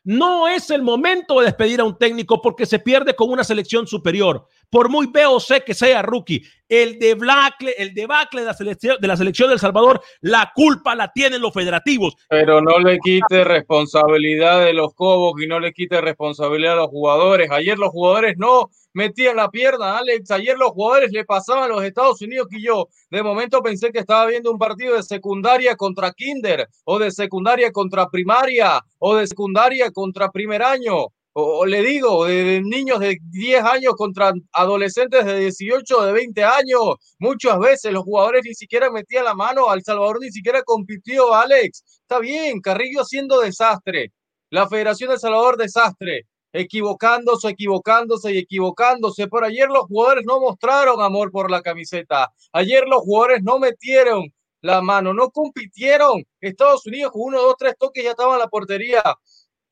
No 0.04 0.48
es 0.48 0.72
el 0.72 0.82
momento 0.82 1.40
de 1.40 1.46
despedir 1.46 1.80
a 1.80 1.84
un 1.84 1.98
técnico 1.98 2.42
porque 2.42 2.66
se 2.66 2.80
pierde 2.80 3.16
con 3.16 3.30
una 3.30 3.44
selección 3.44 3.86
superior. 3.86 4.48
Por 4.70 4.90
muy 4.90 5.10
sé 5.40 5.64
que 5.64 5.74
sea 5.74 6.02
rookie, 6.02 6.44
el 6.68 7.00
debacle, 7.00 7.74
el 7.78 7.94
debacle 7.94 8.42
de 8.42 8.48
la 8.48 8.54
selección 8.54 8.98
de 9.00 9.08
la 9.08 9.16
selección 9.16 9.50
del 9.50 9.60
Salvador, 9.60 10.02
la 10.20 10.52
culpa 10.54 10.94
la 10.96 11.12
tienen 11.14 11.42
los 11.42 11.54
federativos. 11.54 12.16
Pero 12.30 12.62
no 12.62 12.78
le 12.80 12.98
quite 13.00 13.46
responsabilidad 13.46 14.66
de 14.66 14.74
los 14.74 14.94
Cobos 14.94 15.42
y 15.42 15.48
no 15.48 15.60
le 15.60 15.72
quite 15.72 16.02
responsabilidad 16.02 16.74
a 16.74 16.78
los 16.78 16.90
jugadores. 16.90 17.50
Ayer 17.52 17.78
los 17.78 17.90
jugadores 17.92 18.36
no 18.38 18.70
metían 18.94 19.38
la 19.38 19.50
pierna, 19.50 19.98
Alex. 19.98 20.30
Ayer 20.32 20.58
los 20.58 20.72
jugadores 20.72 21.12
le 21.12 21.24
pasaban 21.24 21.64
a 21.64 21.68
los 21.68 21.84
Estados 21.84 22.22
Unidos 22.22 22.48
que 22.50 22.62
yo 22.62 22.88
de 23.10 23.24
momento 23.24 23.62
pensé 23.62 23.92
que 23.92 24.00
estaba 24.00 24.26
viendo 24.26 24.52
un 24.52 24.58
partido 24.58 24.96
de 24.96 25.04
secundaria 25.04 25.76
contra 25.76 26.12
kinder 26.12 26.68
o 26.84 27.00
de 27.00 27.12
secundaria 27.12 27.72
contra 27.72 28.10
primaria 28.10 28.82
o 29.00 29.16
de 29.16 29.28
secundaria 29.28 29.92
contra 29.92 30.32
primer 30.32 30.62
año 30.62 31.08
o, 31.40 31.68
le 31.68 31.84
digo, 31.84 32.26
de, 32.26 32.62
niños 32.64 33.00
de 33.00 33.20
10 33.30 33.64
años 33.64 33.94
contra 33.96 34.34
adolescentes 34.54 35.24
de 35.24 35.40
18 35.42 35.98
o 36.00 36.06
de 36.06 36.12
20 36.12 36.44
años. 36.44 36.96
Muchas 37.20 37.60
veces 37.60 37.94
los 37.94 38.04
jugadores 38.04 38.42
ni 38.44 38.56
siquiera 38.56 38.90
metían 38.90 39.26
la 39.26 39.36
mano, 39.36 39.70
al 39.70 39.84
Salvador 39.84 40.18
ni 40.20 40.32
siquiera 40.32 40.64
compitió, 40.64 41.36
Alex. 41.36 42.02
Está 42.02 42.18
bien, 42.18 42.60
Carrillo 42.60 43.02
haciendo 43.02 43.40
desastre. 43.42 44.14
La 44.50 44.68
Federación 44.68 45.12
de 45.12 45.20
Salvador 45.20 45.58
desastre. 45.58 46.24
Equivocándose, 46.54 47.50
equivocándose 47.50 48.34
y 48.34 48.40
equivocándose. 48.40 49.28
Pero 49.28 49.46
ayer 49.46 49.70
los 49.70 49.86
jugadores 49.86 50.26
no 50.26 50.40
mostraron 50.40 51.02
amor 51.04 51.30
por 51.32 51.52
la 51.52 51.62
camiseta. 51.62 52.34
Ayer 52.52 52.88
los 52.88 53.02
jugadores 53.02 53.44
no 53.44 53.60
metieron 53.60 54.34
la 54.62 54.82
mano, 54.82 55.14
no 55.14 55.30
compitieron. 55.30 56.24
Estados 56.42 56.84
Unidos 56.88 57.12
con 57.12 57.22
uno, 57.26 57.44
dos, 57.44 57.58
tres 57.60 57.76
toques 57.78 58.04
ya 58.04 58.12
estaba 58.12 58.34
en 58.34 58.40
la 58.40 58.48
portería 58.48 59.04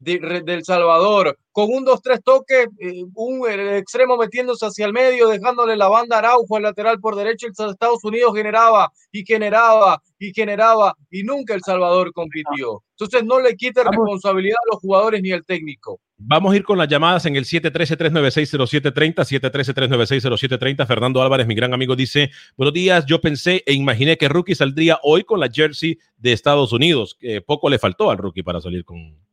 del 0.06 0.64
Salvador, 0.64 1.38
con 1.52 1.74
un 1.74 1.86
2-3 1.86 2.22
toque, 2.24 2.68
eh, 2.80 3.04
un 3.16 3.50
extremo 3.50 4.18
metiéndose 4.18 4.66
hacia 4.66 4.86
el 4.86 4.94
medio, 4.94 5.28
dejándole 5.28 5.76
la 5.76 5.88
banda 5.88 6.20
Araujo 6.20 6.58
al 6.58 6.64
lateral 6.64 7.00
por 7.00 7.16
derecho, 7.16 7.48
el 7.48 7.54
Estados 7.70 8.04
Unidos 8.04 8.34
generaba 8.36 8.92
y 9.12 9.26
generaba 9.26 10.02
y 10.20 10.34
generaba 10.34 10.96
y 11.10 11.24
nunca 11.24 11.54
El 11.54 11.62
Salvador 11.62 12.14
compitió. 12.14 12.84
Entonces 12.92 13.26
no 13.26 13.40
le 13.42 13.56
quite 13.56 13.84
responsabilidad 13.84 14.58
a 14.64 14.74
los 14.74 14.80
jugadores 14.80 15.22
ni 15.22 15.32
al 15.32 15.44
técnico. 15.44 16.00
Vamos 16.18 16.54
a 16.54 16.56
ir 16.56 16.64
con 16.64 16.78
las 16.78 16.88
llamadas 16.88 17.26
en 17.26 17.36
el 17.36 17.44
713-396-0730, 17.44 19.16
713-396-0730. 19.16 20.88
Fernando 20.88 21.22
Álvarez, 21.22 21.46
mi 21.46 21.56
gran 21.56 21.74
amigo, 21.74 21.96
dice, 21.96 22.32
buenos 22.56 22.74
días, 22.74 23.06
yo 23.06 23.20
pensé 23.20 23.64
e 23.66 23.74
imaginé 23.74 24.18
que 24.18 24.30
Rookie 24.30 24.56
saldría 24.56 25.00
hoy 25.04 25.26
con 25.26 25.42
la 25.42 25.50
jersey 25.50 26.00
de 26.18 26.32
Estados 26.32 26.72
Unidos. 26.72 27.18
que 27.20 27.42
poco 27.42 27.70
le 27.70 27.80
faltó 27.80 28.12
al 28.12 28.18
Rookie 28.18 28.44
para 28.44 28.62
salir 28.62 28.86
con, 28.86 29.25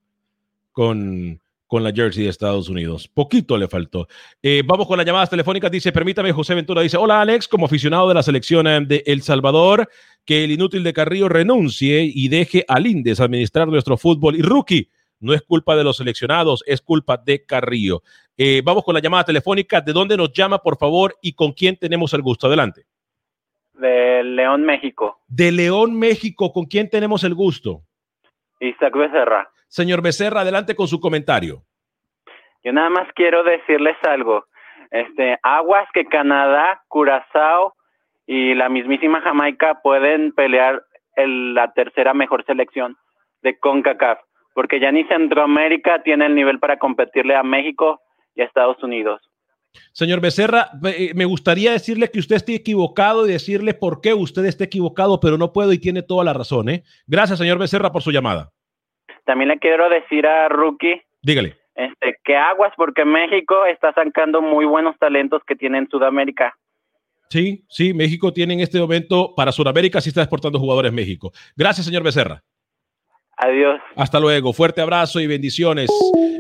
con, 0.73 1.41
con 1.67 1.83
la 1.83 1.93
jersey 1.93 2.25
de 2.25 2.31
Estados 2.31 2.69
Unidos. 2.69 3.09
Poquito 3.09 3.57
le 3.57 3.69
faltó. 3.69 4.07
Eh, 4.43 4.63
vamos 4.65 4.87
con 4.87 4.99
las 4.99 5.07
llamadas 5.07 5.31
telefónicas. 5.31 5.71
Dice, 5.71 5.93
permítame, 5.93 6.33
José 6.33 6.55
Ventura 6.55 6.83
dice, 6.83 6.97
hola 6.97 7.21
Alex, 7.21 7.49
como 7.49 7.67
aficionado 7.67 8.09
de 8.09 8.15
la 8.15 8.23
selección 8.23 8.67
eh, 8.67 8.81
de 8.85 9.03
El 9.07 9.23
Salvador, 9.23 9.89
que 10.25 10.45
el 10.45 10.51
inútil 10.51 10.83
de 10.85 10.93
Carrillo 10.93 11.29
renuncie 11.29 12.03
y 12.03 12.29
deje 12.29 12.65
al 12.69 12.87
Indes 12.87 13.21
administrar 13.21 13.69
nuestro 13.69 13.97
fútbol. 13.97 14.37
Y 14.37 14.43
rookie, 14.43 14.91
no 15.21 15.33
es 15.33 15.43
culpa 15.43 15.77
de 15.77 15.85
los 15.85 15.97
seleccionados, 15.97 16.63
es 16.67 16.83
culpa 16.83 17.17
de 17.17 17.47
Carrillo. 17.47 18.03
Eh, 18.37 18.61
vamos 18.65 18.85
con 18.85 18.95
la 18.95 19.01
llamada 19.01 19.25
telefónica. 19.25 19.81
¿De 19.81 19.93
dónde 19.93 20.17
nos 20.17 20.33
llama, 20.33 20.59
por 20.59 20.77
favor, 20.77 21.17
y 21.23 21.33
con 21.33 21.53
quién 21.53 21.77
tenemos 21.77 22.13
el 22.13 22.23
gusto? 22.23 22.49
Adelante. 22.49 22.87
De 23.75 24.23
León, 24.25 24.65
México. 24.65 25.21
De 25.27 25.53
León, 25.53 25.99
México. 25.99 26.53
¿Con 26.53 26.67
quién 26.67 26.91
tenemos 26.91 27.25
el 27.25 27.35
gusto? 27.35 27.83
Isaac 28.61 28.95
Becerra. 28.95 29.49
Señor 29.73 30.03
Becerra, 30.03 30.43
adelante 30.43 30.77
con 30.77 30.87
su 30.87 31.01
comentario. 31.01 31.63
Yo 32.63 32.75
nada 32.75 32.91
más 32.91 33.09
quiero 33.15 33.43
decirles 33.43 33.97
algo. 34.03 34.45
Este, 34.91 35.39
aguas 35.43 35.89
que 35.95 36.05
Canadá, 36.05 36.83
Curazao 36.89 37.75
y 38.27 38.55
la 38.55 38.69
mismísima 38.69 39.23
Jamaica 39.23 39.81
pueden 39.83 40.33
pelear 40.33 40.83
la 41.17 41.73
tercera 41.73 42.13
mejor 42.13 42.45
selección 42.45 42.99
de 43.41 43.59
CONCACAF, 43.59 44.19
porque 44.55 44.79
ya 44.79 44.93
ni 44.93 45.05
Centroamérica 45.05 46.03
tiene 46.03 46.27
el 46.27 46.35
nivel 46.35 46.59
para 46.59 46.79
competirle 46.79 47.35
a 47.35 47.43
México 47.43 48.03
y 48.35 48.43
a 48.43 48.45
Estados 48.45 48.83
Unidos. 48.83 49.23
Señor 49.93 50.21
Becerra, 50.21 50.69
eh, 50.85 51.13
me 51.15 51.25
gustaría 51.25 51.73
decirle 51.73 52.11
que 52.11 52.19
usted 52.19 52.37
esté 52.37 52.55
equivocado 52.55 53.27
y 53.27 53.33
decirle 53.33 53.73
por 53.73 54.03
qué 54.03 54.13
usted 54.13 54.45
está 54.45 54.65
equivocado, 54.65 55.19
pero 55.19 55.39
no 55.39 55.55
puedo 55.55 55.73
y 55.73 55.79
tiene 55.79 56.03
toda 56.03 56.25
la 56.25 56.35
razón. 56.35 56.69
¿eh? 56.69 56.83
Gracias, 57.07 57.39
señor 57.39 57.59
Becerra, 57.59 57.91
por 57.91 58.03
su 58.03 58.11
llamada. 58.11 58.51
También 59.25 59.49
le 59.49 59.59
quiero 59.59 59.89
decir 59.89 60.27
a 60.27 60.49
Rookie 60.49 61.03
Dígale. 61.23 61.57
este, 61.75 62.17
que 62.25 62.37
aguas 62.37 62.73
porque 62.77 63.05
México 63.05 63.65
está 63.67 63.93
sacando 63.93 64.43
muy 64.43 64.65
buenos 64.65 64.99
talentos 64.99 65.43
que 65.47 65.57
tiene 65.57 65.79
en 65.79 65.89
Sudamérica. 65.89 66.55
Sí, 67.29 67.65
sí, 67.69 67.95
México 67.95 68.33
tiene 68.33 68.55
en 68.55 68.61
este 68.61 68.79
momento, 68.79 69.35
para 69.35 69.53
Sudamérica 69.53 70.01
sí 70.01 70.11
está 70.11 70.21
exportando 70.21 70.59
jugadores 70.59 70.93
México. 70.93 71.33
Gracias, 71.57 71.87
señor 71.87 72.03
Becerra. 72.03 72.43
Adiós. 73.37 73.81
Hasta 73.97 74.21
luego. 74.21 74.53
Fuerte 74.53 74.81
abrazo 74.81 75.21
y 75.21 75.27
bendiciones. 75.27 75.91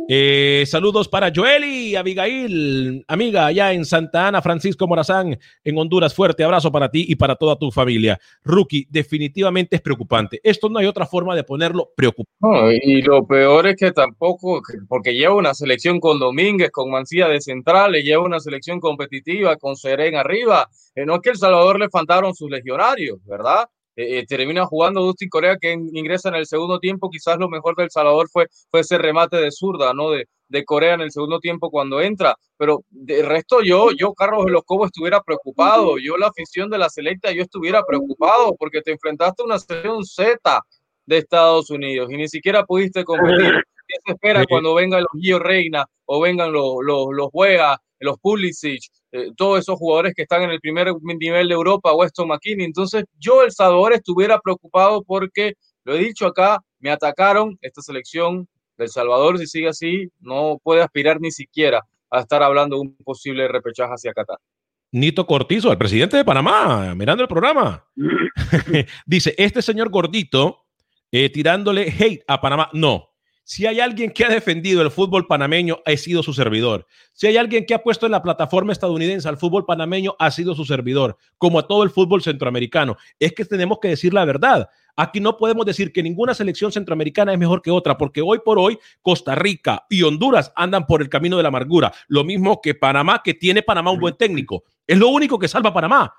Eh, 0.09 0.65
saludos 0.67 1.09
para 1.09 1.33
Joel 1.35 1.65
y 1.65 1.97
Abigail, 1.97 3.05
amiga 3.07 3.47
allá 3.47 3.73
en 3.73 3.85
Santa 3.85 4.29
Ana, 4.29 4.43
Francisco 4.43 4.87
Morazán, 4.87 5.39
en 5.65 5.79
Honduras. 5.79 6.15
Fuerte 6.15 6.45
abrazo 6.45 6.71
para 6.71 6.91
ti 6.91 7.07
y 7.09 7.15
para 7.15 7.37
toda 7.37 7.57
tu 7.57 7.71
familia. 7.71 8.19
Rookie, 8.45 8.87
definitivamente 8.91 9.77
es 9.77 9.83
preocupante. 9.83 10.41
Esto 10.43 10.69
no 10.69 10.79
hay 10.81 10.87
otra 10.87 11.07
forma 11.07 11.35
de 11.37 11.45
ponerlo 11.45 11.93
preocupante. 11.97 12.33
No, 12.41 12.71
y 12.71 13.01
lo 13.03 13.27
peor 13.27 13.69
es 13.69 13.77
que 13.77 13.93
tampoco, 13.93 14.61
porque 14.89 15.15
lleva 15.15 15.35
una 15.35 15.55
selección 15.55 16.01
con 16.01 16.19
Domínguez, 16.19 16.71
con 16.71 16.91
Mancilla 16.91 17.29
de 17.29 17.41
centrales, 17.41 18.05
lleva 18.05 18.25
una 18.25 18.41
selección 18.41 18.81
competitiva 18.81 19.57
con 19.57 19.77
Serén 19.77 20.17
arriba. 20.17 20.69
Eh, 20.95 21.07
no 21.07 21.15
es 21.15 21.21
que 21.23 21.31
El 21.31 21.37
Salvador 21.37 21.79
le 21.79 21.89
faltaron 21.89 22.35
sus 22.35 22.51
legionarios, 22.51 23.19
¿verdad? 23.25 23.67
Eh, 23.95 24.21
eh, 24.21 24.27
termina 24.27 24.65
jugando 24.65 25.03
Dustin 25.03 25.29
Corea 25.29 25.59
que 25.61 25.73
ingresa 25.73 26.29
en 26.31 26.37
el 26.37 26.47
segundo 26.47 26.79
tiempo. 26.79 27.11
Quizás 27.11 27.39
lo 27.39 27.49
mejor 27.49 27.77
del 27.77 27.91
Salvador 27.91 28.29
fue, 28.31 28.47
fue 28.71 28.81
ese 28.81 28.99
remate 28.99 29.37
de 29.37 29.51
zurda, 29.51 29.93
¿no? 29.93 30.11
De, 30.11 30.27
de 30.49 30.65
Corea 30.65 30.95
en 30.95 31.01
el 31.01 31.11
segundo 31.11 31.41
tiempo 31.41 31.71
cuando 31.71 32.01
entra. 32.01 32.37
Pero 32.57 32.85
de 32.91 33.23
resto, 33.23 33.63
yo, 33.63 33.91
yo, 33.99 34.13
Carlos 34.15 34.47
de 34.47 34.53
los 34.53 34.63
Cobos, 34.65 34.87
estuviera 34.87 35.21
preocupado. 35.23 35.99
Yo, 35.99 36.17
la 36.17 36.29
afición 36.29 36.71
de 36.71 36.79
la 36.79 36.89
selecta, 36.89 37.33
yo 37.33 37.43
estuviera 37.43 37.83
preocupado 37.85 38.55
porque 38.59 38.83
te 38.83 38.93
enfrentaste 38.93 39.43
a 39.43 39.47
una 39.47 39.59
selección 39.59 40.05
Z 40.05 40.61
de 41.07 41.19
Estados 41.19 41.71
Unidos 41.71 42.11
y 42.11 42.17
ni 42.17 42.29
siquiera 42.29 42.65
pudiste 42.65 43.05
competir. 43.05 43.53
¿Qué 43.89 43.97
se 44.07 44.13
espera 44.13 44.45
cuando 44.49 44.75
vengan 44.75 45.01
los 45.01 45.21
Gio 45.21 45.39
Reina 45.39 45.85
o 46.07 46.21
vengan 46.21 46.53
los, 46.53 46.77
los, 46.83 47.09
los 47.13 47.29
Wea, 47.33 47.77
los 47.99 48.19
Pulisic, 48.21 48.83
eh, 49.13 49.31
todos 49.37 49.61
esos 49.61 49.79
jugadores 49.79 50.15
que 50.15 50.23
están 50.23 50.43
en 50.43 50.51
el 50.51 50.61
primer 50.61 50.89
nivel 51.03 51.49
de 51.49 51.55
Europa, 51.55 51.95
Weston 51.95 52.29
McKinney. 52.29 52.65
Entonces, 52.65 53.05
yo, 53.19 53.43
El 53.43 53.53
Salvador, 53.53 53.93
estuviera 53.93 54.39
preocupado 54.41 55.03
porque, 55.03 55.53
lo 55.85 55.95
he 55.95 55.99
dicho 55.99 56.27
acá, 56.27 56.59
me 56.79 56.91
atacaron 56.91 57.59
esta 57.61 57.83
selección 57.83 58.49
del 58.79 58.89
Salvador, 58.89 59.39
si 59.39 59.47
sigue 59.47 59.69
así, 59.69 60.09
no 60.19 60.59
puede 60.63 60.83
aspirar 60.83 61.21
ni 61.21 61.31
siquiera 61.31 61.83
a 62.11 62.21
estar 62.21 62.43
hablando 62.43 62.77
de 62.77 62.83
un 62.83 62.97
posible 62.97 63.47
repechaje 63.49 63.93
hacia 63.93 64.13
Qatar. 64.13 64.39
Nito 64.93 65.27
Cortizo, 65.27 65.71
el 65.71 65.79
presidente 65.79 66.17
de 66.17 66.25
Panamá, 66.25 66.95
mirando 66.95 67.23
el 67.23 67.29
programa. 67.29 67.87
Dice, 69.07 69.35
este 69.39 69.63
señor 69.63 69.91
gordito 69.91 70.67
eh, 71.11 71.31
tirándole 71.31 71.91
hate 71.91 72.25
a 72.27 72.41
Panamá. 72.41 72.71
No, 72.73 73.12
si 73.45 73.67
hay 73.67 73.81
alguien 73.81 74.11
que 74.11 74.25
ha 74.25 74.29
defendido 74.29 74.83
el 74.83 74.91
fútbol 74.91 75.27
panameño, 75.27 75.81
ha 75.85 75.97
sido 75.97 76.23
su 76.23 76.33
servidor. 76.33 76.87
Si 77.13 77.27
hay 77.27 77.37
alguien 77.37 77.67
que 77.67 77.75
ha 77.75 77.83
puesto 77.83 78.07
en 78.07 78.13
la 78.13 78.23
plataforma 78.23 78.73
estadounidense 78.73 79.29
al 79.29 79.37
fútbol 79.37 79.67
panameño, 79.67 80.15
ha 80.19 80.31
sido 80.31 80.55
su 80.55 80.65
servidor, 80.65 81.17
como 81.39 81.59
a 81.59 81.67
todo 81.67 81.83
el 81.83 81.91
fútbol 81.91 82.23
centroamericano. 82.23 82.97
Es 83.19 83.33
que 83.33 83.45
tenemos 83.45 83.79
que 83.81 83.89
decir 83.89 84.15
la 84.15 84.25
verdad. 84.25 84.69
Aquí 84.95 85.21
no 85.21 85.37
podemos 85.37 85.65
decir 85.67 85.93
que 85.93 86.03
ninguna 86.03 86.35
selección 86.35 86.71
centroamericana 86.71 87.33
es 87.33 87.39
mejor 87.39 87.63
que 87.63 87.71
otra, 87.71 87.97
porque 87.97 88.23
hoy 88.23 88.41
por 88.45 88.59
hoy 88.59 88.79
Costa 89.01 89.35
Rica 89.35 89.87
y 89.89 90.03
Honduras 90.03 90.53
andan 90.55 90.87
por 90.87 91.03
el 91.03 91.09
camino 91.09 91.37
de 91.37 91.43
la 91.43 91.49
amargura. 91.49 91.93
Lo 92.09 92.25
mismo 92.25 92.61
que 92.61 92.75
Panamá, 92.75 93.23
que 93.25 93.35
tiene 93.35 93.63
Panamá 93.63 93.91
un 93.91 94.01
buen 94.01 94.17
técnico. 94.17 94.65
Es 94.87 94.99
lo 94.99 95.09
único 95.09 95.39
que 95.39 95.49
salva 95.49 95.71
a 95.71 95.75
Panamá. 95.75 96.13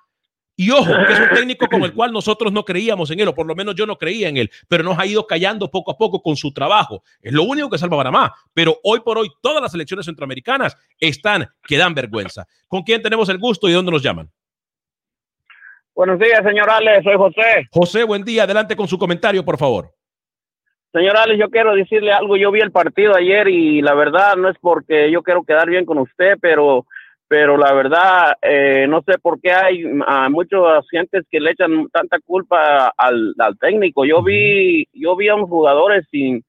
Y 0.55 0.69
ojo, 0.69 0.91
que 1.07 1.13
es 1.13 1.19
un 1.19 1.29
técnico 1.33 1.67
con 1.67 1.83
el 1.83 1.93
cual 1.93 2.11
nosotros 2.11 2.51
no 2.51 2.63
creíamos 2.63 3.09
en 3.11 3.19
él, 3.19 3.27
o 3.27 3.35
por 3.35 3.47
lo 3.47 3.55
menos 3.55 3.75
yo 3.75 3.85
no 3.85 3.97
creía 3.97 4.29
en 4.29 4.37
él, 4.37 4.51
pero 4.67 4.83
nos 4.83 4.97
ha 4.99 5.05
ido 5.05 5.25
callando 5.25 5.69
poco 5.69 5.91
a 5.91 5.97
poco 5.97 6.21
con 6.21 6.35
su 6.35 6.53
trabajo. 6.53 7.03
Es 7.21 7.33
lo 7.33 7.43
único 7.43 7.69
que 7.69 7.77
salva 7.77 7.95
a 7.95 7.99
Panamá. 7.99 8.33
Pero 8.53 8.77
hoy 8.83 8.99
por 8.99 9.17
hoy 9.17 9.29
todas 9.41 9.61
las 9.61 9.71
selecciones 9.71 10.05
centroamericanas 10.05 10.77
están 10.99 11.47
que 11.67 11.77
dan 11.77 11.95
vergüenza. 11.95 12.45
¿Con 12.67 12.83
quién 12.83 13.01
tenemos 13.01 13.29
el 13.29 13.39
gusto 13.39 13.67
y 13.67 13.73
dónde 13.73 13.91
nos 13.91 14.03
llaman? 14.03 14.29
Buenos 15.95 16.19
días, 16.19 16.41
señor 16.43 16.69
Alex, 16.69 17.03
soy 17.03 17.15
José. 17.15 17.67
José, 17.71 18.03
buen 18.03 18.23
día. 18.23 18.43
Adelante 18.43 18.75
con 18.75 18.87
su 18.87 18.97
comentario, 18.97 19.45
por 19.45 19.57
favor. 19.57 19.91
Señor 20.91 21.17
Alex, 21.17 21.39
yo 21.39 21.49
quiero 21.49 21.73
decirle 21.73 22.11
algo. 22.11 22.37
Yo 22.37 22.51
vi 22.51 22.61
el 22.61 22.71
partido 22.71 23.15
ayer 23.15 23.47
y 23.47 23.81
la 23.81 23.93
verdad 23.95 24.35
no 24.35 24.49
es 24.49 24.57
porque 24.59 25.11
yo 25.11 25.23
quiero 25.23 25.43
quedar 25.43 25.69
bien 25.69 25.85
con 25.85 25.97
usted, 25.97 26.35
pero 26.39 26.85
pero 27.27 27.57
la 27.57 27.73
verdad 27.73 28.33
eh, 28.41 28.85
no 28.87 29.01
sé 29.01 29.17
por 29.19 29.39
qué 29.41 29.51
hay 29.51 29.83
a 30.05 30.29
muchos 30.29 30.87
gentes 30.89 31.25
que 31.31 31.39
le 31.39 31.51
echan 31.51 31.87
tanta 31.89 32.17
culpa 32.25 32.93
al, 32.97 33.33
al 33.39 33.57
técnico. 33.57 34.05
Yo 34.05 34.21
vi 34.23 34.87
yo 34.93 35.15
vi 35.15 35.29
a 35.29 35.35
unos 35.35 35.49
jugadores 35.49 36.05
sin 36.11 36.43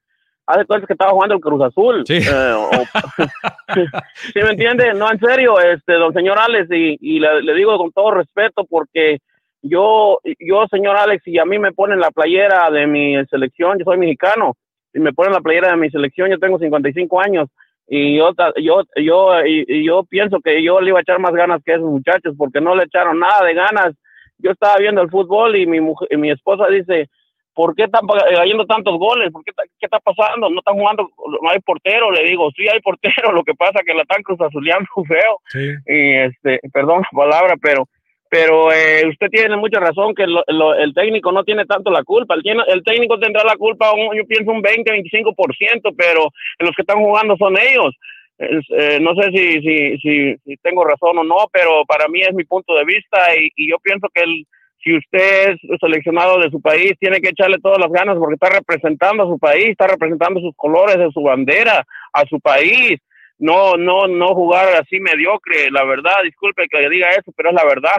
hace 0.46 0.66
cuenta 0.66 0.87
que 0.87 0.92
estaba 0.92 1.12
jugando 1.12 1.37
el 1.37 1.40
Cruz 1.40 1.62
Azul. 1.62 2.04
Sí. 2.06 2.18
Eh, 2.18 2.52
o- 2.54 2.70
¿Sí 4.32 4.40
me 4.42 4.50
entiende? 4.50 4.92
No, 4.94 5.10
en 5.10 5.18
serio, 5.18 5.58
este, 5.60 5.94
don 5.94 6.12
señor 6.12 6.38
Alex, 6.38 6.68
y, 6.70 6.98
y 7.00 7.18
le, 7.20 7.42
le 7.42 7.54
digo 7.54 7.76
con 7.78 7.90
todo 7.92 8.10
respeto 8.10 8.64
porque 8.68 9.18
yo, 9.62 10.18
yo, 10.38 10.66
señor 10.70 10.96
Alex, 10.96 11.26
y 11.26 11.38
a 11.38 11.46
mí 11.46 11.58
me 11.58 11.72
ponen 11.72 11.98
la 11.98 12.10
playera 12.10 12.70
de 12.70 12.87
mi 12.87 13.16
selección, 13.26 13.78
yo 13.78 13.84
soy 13.87 13.96
mexicano, 13.96 14.54
y 14.92 15.00
me 15.00 15.12
ponen 15.14 15.32
la 15.32 15.40
playera 15.40 15.70
de 15.70 15.76
mi 15.78 15.88
selección, 15.90 16.30
yo 16.30 16.38
tengo 16.38 16.58
55 16.58 17.20
años, 17.20 17.48
y 17.87 18.16
yo, 18.16 18.33
yo, 18.57 18.83
yo, 18.97 19.47
y, 19.47 19.85
yo 19.85 20.05
pienso 20.05 20.40
que 20.40 20.62
yo 20.62 20.81
le 20.81 20.88
iba 20.90 20.99
a 20.99 21.03
echar 21.03 21.18
más 21.18 21.33
ganas 21.33 21.62
que 21.64 21.73
esos 21.75 21.90
muchachos, 21.90 22.35
porque 22.37 22.61
no 22.61 22.75
le 22.75 22.85
echaron 22.85 23.18
nada 23.18 23.44
de 23.44 23.55
ganas. 23.55 23.94
Yo 24.38 24.51
estaba 24.53 24.77
viendo 24.79 25.03
el 25.03 25.11
fútbol 25.11 25.57
y 25.57 25.66
mi, 25.66 25.81
mujer, 25.81 26.09
y 26.11 26.16
mi 26.16 26.31
esposa 26.31 26.66
dice, 26.68 27.09
¿por 27.55 27.75
qué 27.75 27.85
están 27.85 28.07
pa- 28.07 28.25
cayendo 28.35 28.66
tantos 28.66 28.99
goles? 28.99 29.31
¿Por 29.31 29.44
qué, 29.44 29.53
qué 29.79 29.87
está 29.87 30.01
pasando? 30.01 30.51
No 30.51 30.59
están 30.59 30.75
jugando, 30.75 31.09
no 31.42 31.51
hay 31.51 31.61
portero. 31.61 32.11
Le 32.11 32.25
digo, 32.25 32.51
sí 32.57 32.66
hay 32.68 32.81
portero, 32.81 33.33
lo 33.33 33.44
que 33.44 33.55
pasa 33.55 33.81
es 33.81 33.87
que 33.87 33.94
la 33.94 34.03
están 34.03 34.23
cruzazuleando 34.23 34.88
feo. 35.07 35.40
Y 35.87 36.14
este, 36.14 36.61
perdón 36.73 37.03
la 37.12 37.16
palabra, 37.18 37.55
pero 37.62 37.87
pero 38.35 38.73
eh, 38.73 39.07
usted 39.09 39.29
tiene 39.31 39.57
mucha 39.57 39.79
razón 39.79 40.12
que 40.12 40.27
lo- 40.27 40.75
el 40.75 40.92
técnico 40.92 41.31
no 41.31 41.44
tiene 41.44 41.66
tanto 41.66 41.88
la 41.92 42.03
culpa. 42.03 42.35
El, 42.35 42.42
el 42.66 42.83
técnico 42.83 43.16
tendrá 43.20 43.44
la 43.44 43.55
culpa, 43.55 43.92
yo 44.12 44.27
pienso 44.27 44.51
un 44.51 44.61
20, 44.61 44.90
25%, 44.90 45.94
pero 45.97 46.31
los 46.59 46.73
que 46.75 46.83
están 46.83 46.99
jugando 46.99 47.37
son 47.37 47.55
ellos. 47.57 47.94
Eh, 48.40 48.99
no 49.01 49.14
sé 49.14 49.31
si, 49.31 49.61
si, 49.62 49.99
si, 49.99 50.37
si 50.44 50.57
tengo 50.64 50.85
razón 50.85 51.16
o 51.16 51.23
no, 51.23 51.47
pero 51.53 51.85
para 51.87 52.09
mí 52.09 52.23
es 52.23 52.35
mi 52.35 52.42
punto 52.42 52.75
de 52.75 52.85
vista 52.85 53.18
y, 53.38 53.51
y 53.55 53.70
yo 53.70 53.77
pienso 53.79 54.09
que 54.12 54.23
el, 54.23 54.44
si 54.83 54.97
usted 54.97 55.51
es 55.53 55.79
seleccionado 55.79 56.40
de 56.40 56.51
su 56.51 56.61
país, 56.61 56.94
tiene 56.99 57.20
que 57.20 57.29
echarle 57.29 57.61
todas 57.62 57.79
las 57.79 57.92
ganas 57.92 58.16
porque 58.18 58.35
está 58.35 58.51
representando 58.51 59.23
a 59.23 59.29
su 59.29 59.38
país, 59.38 59.68
está 59.68 59.87
representando 59.87 60.40
sus 60.40 60.57
colores, 60.57 60.99
de 60.99 61.12
su 61.12 61.23
bandera, 61.23 61.85
a 62.12 62.25
su 62.27 62.40
país. 62.40 62.99
No, 63.38 63.77
no, 63.77 64.09
no 64.09 64.35
jugar 64.35 64.75
así 64.75 64.99
mediocre, 64.99 65.70
la 65.70 65.85
verdad, 65.85 66.16
disculpe 66.25 66.66
que 66.68 66.88
diga 66.88 67.11
eso, 67.11 67.31
pero 67.37 67.51
es 67.51 67.55
la 67.55 67.64
verdad. 67.64 67.97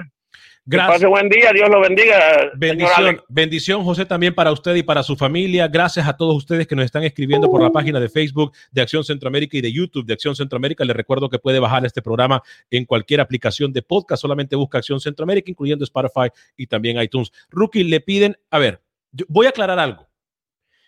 Que 0.69 0.77
Gracias. 0.77 0.95
pase 0.95 1.05
buen 1.05 1.29
día, 1.29 1.51
Dios 1.53 1.69
lo 1.69 1.79
bendiga. 1.79 2.51
Bendición, 2.55 3.21
bendición, 3.29 3.83
José, 3.83 4.03
también 4.03 4.33
para 4.33 4.51
usted 4.51 4.73
y 4.73 4.81
para 4.81 5.03
su 5.03 5.15
familia. 5.15 5.67
Gracias 5.67 6.07
a 6.07 6.17
todos 6.17 6.35
ustedes 6.35 6.65
que 6.65 6.75
nos 6.75 6.85
están 6.85 7.03
escribiendo 7.03 7.51
por 7.51 7.61
la 7.61 7.69
página 7.69 7.99
de 7.99 8.09
Facebook 8.09 8.51
de 8.71 8.81
Acción 8.81 9.03
Centroamérica 9.03 9.57
y 9.57 9.61
de 9.61 9.71
YouTube 9.71 10.07
de 10.07 10.13
Acción 10.13 10.35
Centroamérica. 10.35 10.83
Les 10.83 10.95
recuerdo 10.95 11.29
que 11.29 11.37
puede 11.37 11.59
bajar 11.59 11.85
este 11.85 12.01
programa 12.01 12.41
en 12.71 12.85
cualquier 12.85 13.21
aplicación 13.21 13.73
de 13.73 13.83
podcast. 13.83 14.23
Solamente 14.23 14.55
busca 14.55 14.79
Acción 14.79 14.99
Centroamérica, 14.99 15.51
incluyendo 15.51 15.83
Spotify 15.83 16.29
y 16.57 16.65
también 16.65 16.99
iTunes. 16.99 17.31
Rookie, 17.51 17.83
le 17.83 17.99
piden, 17.99 18.35
a 18.49 18.57
ver, 18.57 18.81
yo 19.11 19.25
voy 19.29 19.45
a 19.45 19.49
aclarar 19.49 19.77
algo. 19.77 20.07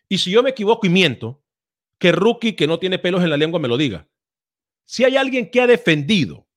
Y 0.10 0.18
si 0.18 0.32
yo 0.32 0.42
me 0.42 0.50
equivoco 0.50 0.88
y 0.88 0.90
miento, 0.90 1.44
que 2.00 2.12
Rookie, 2.12 2.54
que 2.54 2.66
no 2.66 2.80
tiene 2.80 2.98
pelos 2.98 3.24
en 3.24 3.30
la 3.30 3.38
lengua, 3.38 3.60
me 3.60 3.68
lo 3.68 3.78
diga. 3.78 4.08
Si 4.86 5.04
hay 5.04 5.18
alguien 5.18 5.52
que 5.52 5.62
ha 5.62 5.68
defendido 5.68 6.48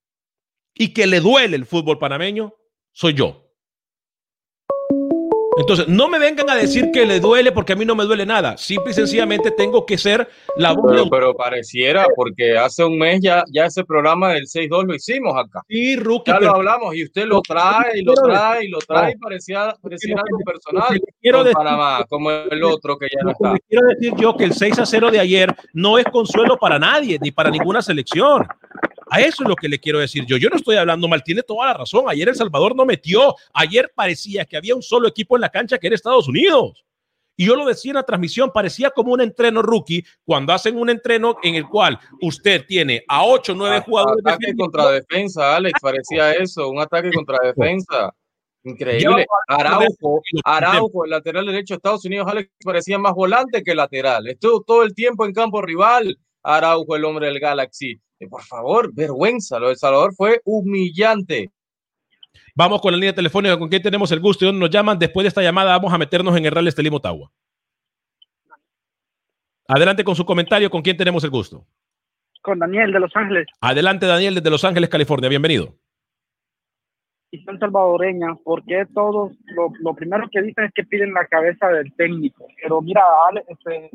y 0.75 0.95
que 0.95 1.07
le 1.07 1.21
duele 1.21 1.57
el 1.57 1.67
fútbol 1.67 1.99
panameño, 1.99 2.55
soy 2.93 3.15
yo. 3.15 3.47
Entonces, 5.59 5.89
no 5.89 6.09
me 6.09 6.19
vengan 6.19 6.49
a 6.49 6.55
decir 6.55 6.91
que 6.91 7.05
le 7.05 7.21
duele 7.21 7.53
porque 7.53 7.75
a 7.75 7.77
mí 7.77 7.85
no 7.85 7.95
me 7.95 8.05
duele 8.05 8.25
nada. 8.25 8.57
Simple 8.57 8.93
y 8.93 8.95
sencillamente 8.95 9.51
tengo 9.51 9.85
que 9.85 9.99
ser 9.99 10.27
la 10.57 10.73
voz 10.73 10.91
Pero, 10.93 11.11
pero 11.11 11.35
pareciera, 11.37 12.07
porque 12.17 12.57
hace 12.57 12.83
un 12.83 12.97
mes 12.97 13.21
ya, 13.21 13.45
ya 13.53 13.67
ese 13.67 13.85
programa 13.85 14.33
del 14.33 14.47
6-2 14.47 14.87
lo 14.87 14.95
hicimos 14.95 15.35
acá. 15.37 15.61
Sí, 15.69 15.97
Rookie, 15.97 16.31
Ya 16.31 16.39
pero- 16.39 16.53
lo 16.53 16.57
hablamos 16.57 16.95
y 16.95 17.05
usted 17.05 17.27
lo 17.27 17.43
trae 17.43 17.99
y 17.99 18.03
lo 18.03 18.15
trae 18.15 18.65
y 18.65 18.69
lo 18.69 18.79
trae 18.79 19.13
y 19.13 19.17
parecía, 19.19 19.65
algo 19.65 20.39
personal 20.47 20.99
quiero 21.21 21.45
decir- 21.45 21.53
Panamá, 21.57 22.07
como 22.09 22.31
el 22.31 22.65
otro 22.65 22.97
que 22.97 23.09
ya 23.15 23.23
no 23.23 23.33
está. 23.33 23.55
quiero 23.69 23.87
decir 23.89 24.15
yo 24.17 24.37
que 24.39 24.45
el 24.45 24.55
6 24.55 24.79
a 24.79 24.87
0 24.87 25.11
de 25.11 25.21
ayer 25.21 25.55
no 25.75 25.99
es 25.99 26.07
consuelo 26.07 26.57
para 26.57 26.79
nadie, 26.79 27.19
ni 27.21 27.33
para 27.33 27.51
ninguna 27.51 27.83
selección. 27.83 28.47
A 29.11 29.21
eso 29.21 29.43
es 29.43 29.49
lo 29.49 29.57
que 29.57 29.69
le 29.69 29.81
quiero 29.81 29.99
decir 29.99 30.25
yo. 30.27 30.37
Yo 30.37 30.49
no 30.49 30.57
estoy 30.57 30.77
hablando 30.77 31.09
mal, 31.09 31.23
tiene 31.23 31.43
toda 31.43 31.67
la 31.67 31.75
razón. 31.75 32.05
Ayer 32.09 32.29
El 32.29 32.37
Salvador 32.37 32.77
no 32.77 32.87
metió. 32.87 33.35
Ayer 33.53 33.93
parecía 33.95 34.45
que 34.45 34.57
había 34.57 34.75
un 34.75 34.83
solo 34.83 35.09
equipo 35.09 35.37
en 35.37 35.43
la 35.43 35.49
cancha 35.49 35.79
que 35.79 35.89
era 35.89 35.97
Estados 35.97 36.29
Unidos. 36.29 36.85
Y 37.37 37.47
yo 37.47 37.57
lo 37.57 37.65
decía 37.65 37.93
en 37.93 37.97
la 37.97 38.03
transmisión, 38.03 38.51
parecía 38.53 38.91
como 38.91 39.13
un 39.13 39.21
entreno 39.23 39.63
rookie 39.63 40.05
cuando 40.25 40.53
hacen 40.53 40.77
un 40.77 40.91
entreno 40.91 41.39
en 41.43 41.55
el 41.55 41.67
cual 41.67 41.99
usted 42.21 42.67
tiene 42.67 43.03
a 43.09 43.25
8 43.25 43.53
o 43.53 43.55
9 43.55 43.81
jugadores. 43.81 44.25
Ataque 44.27 44.55
contra 44.55 44.91
defensa, 44.91 45.57
Alex, 45.57 45.81
parecía 45.81 46.33
eso, 46.35 46.69
un 46.69 46.81
ataque 46.81 47.11
contra 47.11 47.39
defensa. 47.43 48.15
Increíble. 48.63 49.27
Araujo, 49.49 50.21
Araujo, 50.45 51.05
el 51.05 51.11
lateral 51.11 51.47
derecho 51.47 51.75
de 51.75 51.77
Estados 51.77 52.05
Unidos, 52.05 52.29
Alex, 52.29 52.51
parecía 52.63 52.99
más 52.99 53.15
volante 53.15 53.63
que 53.63 53.75
lateral. 53.75 54.29
Estuvo 54.29 54.63
todo 54.63 54.83
el 54.83 54.95
tiempo 54.95 55.25
en 55.25 55.33
campo 55.33 55.63
rival. 55.63 56.19
Araujo, 56.43 56.95
el 56.95 57.05
hombre 57.07 57.29
del 57.29 57.41
Galaxy. 57.41 57.99
Eh, 58.21 58.29
por 58.29 58.43
favor, 58.43 58.95
vergüenza. 58.95 59.59
Lo 59.59 59.71
de 59.71 59.77
Salvador 59.77 60.15
fue 60.15 60.41
humillante. 60.45 61.51
Vamos 62.55 62.81
con 62.81 62.93
la 62.93 62.99
línea 62.99 63.15
telefónica 63.15 63.59
con 63.59 63.69
quién 63.69 63.83
tenemos 63.83 64.13
el 64.13 64.21
gusto 64.21 64.45
y 64.45 64.47
dónde 64.47 64.61
nos 64.61 64.71
llaman. 64.71 64.99
Después 64.99 65.25
de 65.25 65.29
esta 65.29 65.43
llamada 65.43 65.77
vamos 65.77 65.93
a 65.93 65.99
meternos 65.99 66.37
en 66.37 66.45
el 66.45 66.53
Real 66.53 66.69
Estelí 66.69 66.91
Motagua. 66.91 67.33
Adelante 69.67 70.05
con 70.05 70.15
su 70.15 70.27
comentario. 70.27 70.69
¿Con 70.69 70.83
quién 70.83 70.97
tenemos 70.97 71.25
el 71.25 71.31
gusto? 71.31 71.65
Con 72.43 72.59
Daniel 72.59 72.93
de 72.93 73.01
Los 73.01 73.15
Ángeles. 73.17 73.47
Adelante, 73.61 74.07
Daniel, 74.07 74.35
desde 74.35 74.51
Los 74.51 74.65
Ángeles, 74.65 74.91
California. 74.91 75.29
Bienvenido. 75.29 75.75
Y 77.31 77.43
son 77.45 77.59
salvadoreñas, 77.61 78.37
porque 78.43 78.85
todos 78.93 79.33
lo, 79.55 79.71
lo, 79.79 79.95
primero 79.95 80.29
que 80.33 80.43
dicen 80.43 80.65
es 80.65 80.73
que 80.75 80.83
piden 80.83 81.15
la 81.15 81.27
cabeza 81.27 81.69
del 81.69 81.95
técnico. 81.95 82.49
Pero 82.61 82.83
mira, 82.83 83.03
Ale, 83.29 83.45
este, 83.47 83.91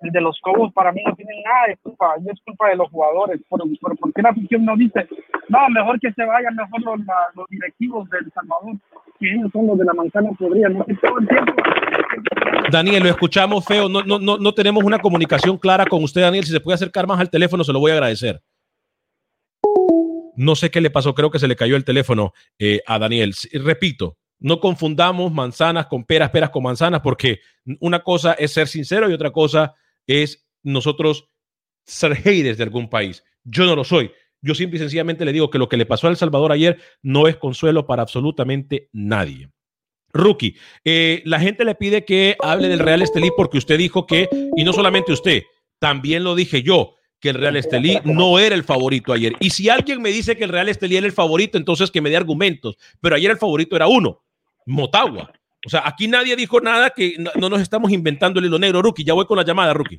el 0.00 0.10
de 0.10 0.20
los 0.20 0.38
Cobos 0.40 0.72
para 0.72 0.92
mí 0.92 1.02
no 1.04 1.14
tiene 1.14 1.42
nada 1.44 1.68
de 1.68 1.76
culpa, 1.78 2.14
es 2.24 2.40
culpa 2.44 2.68
de 2.68 2.76
los 2.76 2.88
jugadores. 2.90 3.40
¿Por, 3.48 3.60
por, 3.80 4.12
qué 4.12 4.22
la 4.22 4.30
afición 4.30 4.64
no 4.64 4.76
dice, 4.76 5.08
no, 5.48 5.68
mejor 5.70 5.98
que 6.00 6.12
se 6.12 6.24
vayan 6.24 6.54
mejor 6.54 6.80
los, 7.34 7.48
directivos 7.48 8.08
del 8.10 8.30
Salvador, 8.32 8.76
que 9.18 9.32
ellos 9.32 9.50
son 9.52 9.66
los 9.66 9.78
de 9.78 9.84
la 9.84 9.92
manzana 9.94 10.30
podrida, 10.38 10.68
no 10.68 10.84
todo 10.84 11.18
el 11.18 11.28
tiempo. 11.28 11.52
Daniel, 12.70 13.02
lo 13.02 13.08
escuchamos 13.08 13.64
feo, 13.64 13.88
no, 13.88 14.02
no, 14.02 14.18
no, 14.18 14.38
no 14.38 14.52
tenemos 14.52 14.84
una 14.84 14.98
comunicación 14.98 15.58
clara 15.58 15.86
con 15.86 16.02
usted, 16.04 16.20
Daniel, 16.20 16.44
si 16.44 16.52
se 16.52 16.60
puede 16.60 16.76
acercar 16.76 17.06
más 17.06 17.18
al 17.18 17.30
teléfono, 17.30 17.64
se 17.64 17.72
lo 17.72 17.80
voy 17.80 17.90
a 17.90 17.94
agradecer. 17.94 18.40
No 20.36 20.54
sé 20.54 20.70
qué 20.70 20.80
le 20.80 20.90
pasó, 20.90 21.14
creo 21.14 21.30
que 21.30 21.40
se 21.40 21.48
le 21.48 21.56
cayó 21.56 21.74
el 21.74 21.84
teléfono 21.84 22.32
eh, 22.60 22.80
a 22.86 23.00
Daniel. 23.00 23.34
Repito, 23.52 24.16
no 24.38 24.60
confundamos 24.60 25.32
manzanas 25.32 25.86
con 25.86 26.04
peras, 26.04 26.30
peras 26.30 26.50
con 26.50 26.62
manzanas, 26.62 27.00
porque 27.00 27.40
una 27.80 28.00
cosa 28.00 28.34
es 28.34 28.52
ser 28.52 28.68
sincero 28.68 29.10
y 29.10 29.12
otra 29.12 29.32
cosa 29.32 29.74
nosotros 30.62 31.28
ser 31.84 32.14
haters 32.16 32.58
de 32.58 32.64
algún 32.64 32.88
país. 32.88 33.24
Yo 33.44 33.64
no 33.64 33.76
lo 33.76 33.84
soy. 33.84 34.10
Yo 34.40 34.54
simple 34.54 34.76
y 34.76 34.80
sencillamente 34.80 35.24
le 35.24 35.32
digo 35.32 35.50
que 35.50 35.58
lo 35.58 35.68
que 35.68 35.76
le 35.76 35.86
pasó 35.86 36.06
a 36.06 36.10
El 36.10 36.16
Salvador 36.16 36.52
ayer 36.52 36.78
no 37.02 37.26
es 37.26 37.36
consuelo 37.36 37.86
para 37.86 38.02
absolutamente 38.02 38.88
nadie. 38.92 39.50
Rookie, 40.12 40.56
eh, 40.84 41.22
la 41.24 41.40
gente 41.40 41.64
le 41.64 41.74
pide 41.74 42.04
que 42.04 42.36
hable 42.40 42.68
del 42.68 42.78
Real 42.78 43.02
Estelí 43.02 43.30
porque 43.36 43.58
usted 43.58 43.76
dijo 43.78 44.06
que, 44.06 44.28
y 44.56 44.64
no 44.64 44.72
solamente 44.72 45.12
usted, 45.12 45.42
también 45.78 46.24
lo 46.24 46.34
dije 46.34 46.62
yo, 46.62 46.94
que 47.20 47.30
el 47.30 47.34
Real 47.34 47.56
Estelí 47.56 47.98
no 48.04 48.38
era 48.38 48.54
el 48.54 48.64
favorito 48.64 49.12
ayer. 49.12 49.34
Y 49.40 49.50
si 49.50 49.68
alguien 49.68 50.00
me 50.00 50.10
dice 50.10 50.36
que 50.36 50.44
el 50.44 50.50
Real 50.50 50.68
Estelí 50.68 50.96
era 50.96 51.06
el 51.06 51.12
favorito, 51.12 51.58
entonces 51.58 51.90
que 51.90 52.00
me 52.00 52.10
dé 52.10 52.16
argumentos. 52.16 52.76
Pero 53.00 53.16
ayer 53.16 53.30
el 53.30 53.38
favorito 53.38 53.74
era 53.76 53.88
uno, 53.88 54.22
Motagua. 54.66 55.32
O 55.66 55.68
sea, 55.68 55.82
aquí 55.84 56.06
nadie 56.06 56.36
dijo 56.36 56.60
nada 56.60 56.90
que 56.90 57.16
no, 57.18 57.48
nos 57.48 57.60
estamos 57.60 57.90
inventando 57.90 58.38
el 58.38 58.46
hilo 58.46 58.58
negro, 58.58 58.80
Rookie. 58.80 59.04
Ya 59.04 59.14
voy 59.14 59.26
con 59.26 59.36
la 59.36 59.44
llamada, 59.44 59.74
Rookie. 59.74 59.98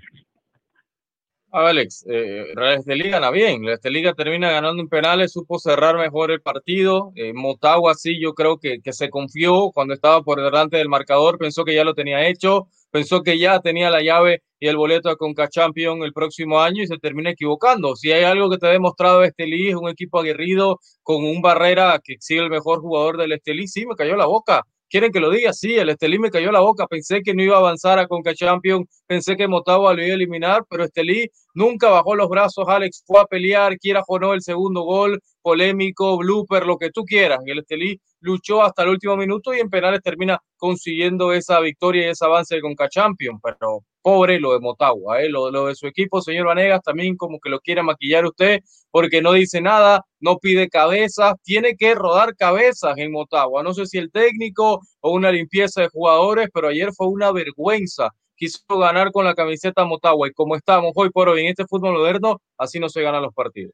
Alex, 1.51 2.05
eh, 2.07 2.45
Real 2.55 2.75
Estelí 2.75 3.09
gana 3.09 3.31
bien. 3.31 3.65
La 3.65 3.73
Estelí 3.73 4.03
termina 4.15 4.51
ganando 4.51 4.81
en 4.81 4.87
penales, 4.87 5.33
supo 5.33 5.59
cerrar 5.59 5.97
mejor 5.97 6.31
el 6.31 6.41
partido. 6.41 7.11
Eh, 7.15 7.33
Motagua 7.33 7.95
sí, 7.95 8.21
yo 8.21 8.33
creo 8.35 8.57
que, 8.57 8.81
que 8.81 8.93
se 8.93 9.09
confió 9.09 9.71
cuando 9.71 9.95
estaba 9.95 10.21
por 10.21 10.41
delante 10.41 10.77
del 10.77 10.89
marcador, 10.89 11.37
pensó 11.39 11.65
que 11.65 11.73
ya 11.73 11.83
lo 11.83 11.95
tenía 11.95 12.27
hecho, 12.27 12.67
pensó 12.91 13.23
que 13.23 13.39
ya 13.39 13.59
tenía 13.61 13.89
la 13.89 14.01
llave 14.01 14.43
y 14.59 14.67
el 14.67 14.77
boleto 14.77 15.09
a 15.09 15.17
Conca 15.17 15.49
Champion 15.49 16.03
el 16.03 16.13
próximo 16.13 16.59
año 16.59 16.83
y 16.83 16.87
se 16.87 16.99
termina 16.99 17.31
equivocando. 17.31 17.95
Si 17.95 18.11
hay 18.11 18.23
algo 18.23 18.49
que 18.49 18.59
te 18.59 18.67
ha 18.67 18.71
demostrado 18.71 19.23
Estelí, 19.23 19.69
es 19.69 19.75
un 19.75 19.89
equipo 19.89 20.19
aguerrido 20.19 20.79
con 21.01 21.23
un 21.25 21.41
Barrera 21.41 21.99
que 22.03 22.15
sigue 22.19 22.41
el 22.41 22.49
mejor 22.49 22.79
jugador 22.79 23.17
del 23.17 23.31
Estelí, 23.31 23.67
sí, 23.67 23.87
me 23.87 23.95
cayó 23.95 24.15
la 24.15 24.27
boca 24.27 24.63
¿Quieren 24.89 25.11
que 25.11 25.19
lo 25.19 25.29
diga? 25.29 25.53
Sí, 25.53 25.75
el 25.75 25.89
Estelí 25.89 26.17
me 26.17 26.31
cayó 26.31 26.51
la 26.51 26.61
boca. 26.61 26.87
Pensé 26.87 27.21
que 27.21 27.35
no 27.35 27.43
iba 27.43 27.55
a 27.55 27.59
avanzar 27.59 27.99
a 27.99 28.07
Conca 28.07 28.33
Champion. 28.33 28.87
Pensé 29.05 29.37
que 29.37 29.47
Motagua 29.47 29.93
lo 29.93 30.01
iba 30.01 30.13
a 30.13 30.15
eliminar, 30.15 30.65
pero 30.67 30.83
Estelí 30.83 31.29
nunca 31.53 31.89
bajó 31.89 32.15
los 32.15 32.27
brazos. 32.27 32.65
Alex 32.67 33.03
fue 33.05 33.21
a 33.21 33.25
pelear, 33.25 33.77
quiera 33.77 34.01
o 34.07 34.17
no 34.17 34.33
el 34.33 34.41
segundo 34.41 34.81
gol, 34.81 35.21
polémico, 35.49 36.15
blooper, 36.15 36.63
lo 36.67 36.77
que 36.77 36.91
tú 36.91 37.03
quieras. 37.03 37.39
El 37.43 37.59
Estelí 37.59 37.99
luchó 38.19 38.61
hasta 38.61 38.83
el 38.83 38.89
último 38.89 39.17
minuto 39.17 39.51
y 39.51 39.59
en 39.59 39.69
penales 39.69 40.01
termina 40.03 40.39
consiguiendo 40.57 41.33
esa 41.33 41.59
victoria 41.59 42.05
y 42.05 42.09
ese 42.11 42.23
avance 42.23 42.61
con 42.61 42.75
Conca 42.75 42.87
Champion. 42.87 43.39
Pero 43.41 43.83
pobre 44.03 44.39
lo 44.39 44.53
de 44.53 44.59
Motagua, 44.59 45.23
¿eh? 45.23 45.29
lo, 45.29 45.49
de 45.65 45.73
su 45.73 45.87
equipo, 45.87 46.21
señor 46.21 46.45
Vanegas, 46.45 46.83
también 46.83 47.17
como 47.17 47.39
que 47.39 47.49
lo 47.49 47.59
quiere 47.61 47.81
maquillar 47.81 48.25
usted 48.25 48.59
porque 48.91 49.23
no 49.23 49.33
dice 49.33 49.59
nada, 49.59 50.05
no 50.19 50.37
pide 50.37 50.69
cabezas, 50.69 51.33
tiene 51.43 51.75
que 51.75 51.95
rodar 51.95 52.35
cabezas 52.35 52.95
en 52.97 53.11
Motagua. 53.11 53.63
No 53.63 53.73
sé 53.73 53.87
si 53.87 53.97
el 53.97 54.11
técnico 54.11 54.81
o 55.01 55.11
una 55.11 55.31
limpieza 55.31 55.81
de 55.81 55.89
jugadores, 55.89 56.49
pero 56.53 56.67
ayer 56.67 56.91
fue 56.95 57.07
una 57.07 57.31
vergüenza. 57.31 58.09
Quiso 58.35 58.59
ganar 58.69 59.11
con 59.11 59.25
la 59.25 59.33
camiseta 59.33 59.83
Motagua 59.83 60.27
y 60.27 60.31
como 60.31 60.55
estamos 60.55 60.91
hoy 60.95 61.09
por 61.09 61.27
hoy 61.27 61.41
en 61.41 61.47
este 61.47 61.65
fútbol 61.65 61.93
moderno, 61.93 62.39
así 62.55 62.79
no 62.79 62.87
se 62.87 63.01
ganan 63.01 63.23
los 63.23 63.33
partidos. 63.33 63.73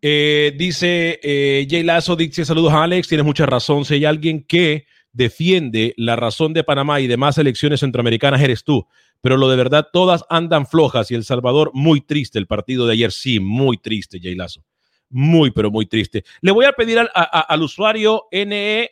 Eh, 0.00 0.54
dice 0.56 1.18
eh, 1.22 1.66
Jay 1.68 1.82
Lazo, 1.82 2.14
dice 2.14 2.44
saludos 2.44 2.72
a 2.72 2.84
Alex, 2.84 3.08
tienes 3.08 3.26
mucha 3.26 3.46
razón. 3.46 3.84
Si 3.84 3.94
hay 3.94 4.04
alguien 4.04 4.44
que 4.44 4.86
defiende 5.12 5.94
la 5.96 6.14
razón 6.16 6.52
de 6.52 6.62
Panamá 6.64 7.00
y 7.00 7.06
demás 7.06 7.38
elecciones 7.38 7.80
centroamericanas, 7.80 8.40
eres 8.40 8.62
tú. 8.64 8.86
Pero 9.20 9.36
lo 9.36 9.48
de 9.48 9.56
verdad, 9.56 9.88
todas 9.92 10.24
andan 10.28 10.66
flojas 10.66 11.10
y 11.10 11.16
El 11.16 11.24
Salvador, 11.24 11.72
muy 11.74 12.00
triste 12.00 12.38
el 12.38 12.46
partido 12.46 12.86
de 12.86 12.92
ayer. 12.92 13.10
Sí, 13.10 13.40
muy 13.40 13.78
triste, 13.78 14.20
Jay 14.22 14.36
Lazo. 14.36 14.64
Muy, 15.10 15.50
pero 15.50 15.70
muy 15.70 15.86
triste. 15.86 16.24
Le 16.40 16.52
voy 16.52 16.66
a 16.66 16.72
pedir 16.72 16.98
al, 16.98 17.62
usuario 17.62 18.24
NEP011 18.30 18.90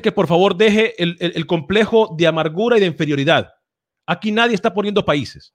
que 0.00 0.12
por 0.12 0.28
favor 0.28 0.56
deje 0.56 0.94
el 1.02 1.46
complejo 1.46 2.14
de 2.16 2.26
amargura 2.26 2.76
y 2.76 2.80
de 2.80 2.86
inferioridad. 2.86 3.54
Aquí 4.06 4.30
nadie 4.30 4.54
está 4.54 4.72
poniendo 4.74 5.04
países. 5.04 5.54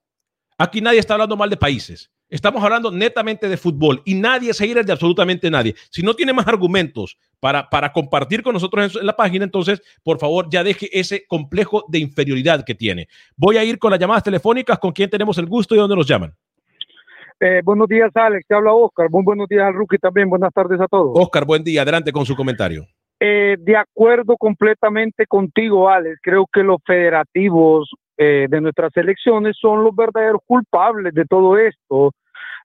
Aquí 0.58 0.82
nadie 0.82 1.00
está 1.00 1.14
hablando 1.14 1.38
mal 1.38 1.50
de 1.50 1.58
países. 1.58 2.12
Estamos 2.30 2.64
hablando 2.64 2.92
netamente 2.92 3.50
de 3.50 3.58
fútbol 3.58 4.04
y 4.06 4.14
nadie 4.14 4.54
se 4.54 4.68
irá 4.68 4.84
de 4.84 4.92
absolutamente 4.92 5.50
nadie. 5.50 5.74
Si 5.90 6.04
no 6.04 6.14
tiene 6.14 6.32
más 6.32 6.48
argumentos 6.48 7.18
para, 7.40 7.68
para 7.70 7.92
compartir 7.92 8.44
con 8.44 8.54
nosotros 8.54 8.96
en, 8.96 9.06
la 9.06 9.16
página, 9.16 9.46
entonces, 9.46 9.82
por 10.04 10.20
favor, 10.20 10.48
ya 10.50 10.64
deje 10.64 10.88
ese 10.98 11.26
complejo 11.26 11.86
de 11.88 11.98
inferioridad 11.98 12.64
que 12.64 12.76
tiene. 12.76 13.08
Voy 13.36 13.58
a 13.58 13.64
ir 13.64 13.80
con 13.80 13.90
las 13.90 14.00
llamadas 14.00 14.24
telefónicas, 14.24 14.78
con 14.78 14.92
quién 14.92 15.10
tenemos 15.10 15.40
el 15.40 15.48
gusto 15.48 15.74
y 15.74 15.80
dónde 15.80 15.96
nos 15.96 16.08
llaman. 16.08 16.36
Eh, 17.40 17.62
buenos 17.64 17.88
días, 17.88 18.12
Alex. 18.14 18.46
Te 18.48 18.54
habla 18.54 18.74
Oscar. 18.74 19.10
Muy 19.10 19.24
buenos 19.24 19.48
días 19.48 19.64
al 19.64 19.74
rookie 19.74 19.98
también. 19.98 20.30
Buenas 20.30 20.54
tardes 20.54 20.80
a 20.80 20.88
todos. 20.88 21.12
Oscar, 21.16 21.46
buen 21.46 21.64
día. 21.64 21.82
Adelante 21.82 22.12
con 22.12 22.26
su 22.26 22.36
comentario. 22.36 22.86
Eh, 23.20 23.58
de 23.60 23.76
acuerdo 23.76 24.38
completamente 24.38 25.26
contigo, 25.26 25.90
Alex. 25.90 26.20
Creo 26.22 26.46
que 26.52 26.62
los 26.62 26.78
federativos 26.86 27.90
eh, 28.22 28.48
de 28.50 28.60
nuestras 28.60 28.92
elecciones 28.98 29.56
son 29.58 29.82
los 29.82 29.96
verdaderos 29.96 30.42
culpables 30.46 31.14
de 31.14 31.24
todo 31.24 31.58
esto. 31.58 32.12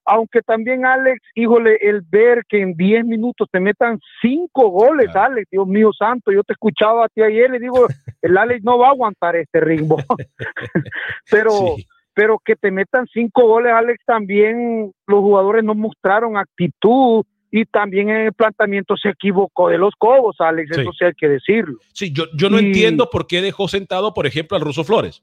Aunque 0.05 0.43
también, 0.43 0.85
Alex, 0.85 1.21
híjole, 1.37 1.79
el 1.81 2.03
ver 2.03 2.43
que 2.49 2.61
en 2.61 2.75
10 2.75 3.05
minutos 3.05 3.47
te 3.53 3.61
metan 3.61 4.01
cinco 4.21 4.71
goles, 4.71 5.15
Alex, 5.15 5.47
Dios 5.53 5.69
mío 5.69 5.93
santo, 5.97 6.33
yo 6.33 6.43
te 6.43 6.55
escuchaba 6.55 7.05
a 7.05 7.09
ti 7.09 7.23
ayer 7.23 7.55
y 7.55 7.61
digo, 7.61 7.87
el 8.23 8.37
Alex 8.37 8.65
no 8.65 8.79
va 8.79 8.89
a 8.89 8.91
aguantar 8.91 9.37
este 9.37 9.61
ritmo. 9.61 9.97
pero, 11.31 11.77
pero 12.15 12.41
que 12.45 12.57
te 12.57 12.73
metan 12.73 13.07
cinco 13.07 13.47
goles, 13.47 13.73
Alex, 13.73 14.03
también 14.05 14.91
los 15.07 15.21
jugadores 15.21 15.63
no 15.63 15.77
mostraron 15.77 16.37
actitud, 16.37 17.25
y 17.57 17.65
también 17.67 18.09
en 18.09 18.17
el 18.23 18.33
planteamiento 18.33 18.97
se 18.97 19.11
equivocó 19.11 19.69
de 19.69 19.79
los 19.79 19.95
Cobos, 19.97 20.41
Alex, 20.41 20.77
eso 20.77 20.91
sí 20.99 21.05
hay 21.05 21.13
que 21.13 21.29
decirlo. 21.29 21.79
Sí, 21.93 22.13
yo, 22.13 22.25
yo 22.37 22.51
no 22.51 22.59
entiendo 22.59 23.09
por 23.09 23.29
qué 23.29 23.41
dejó 23.41 23.69
sentado, 23.69 24.13
por 24.13 24.27
ejemplo, 24.27 24.57
al 24.57 24.65
Ruso 24.65 24.83
Flores. 24.83 25.23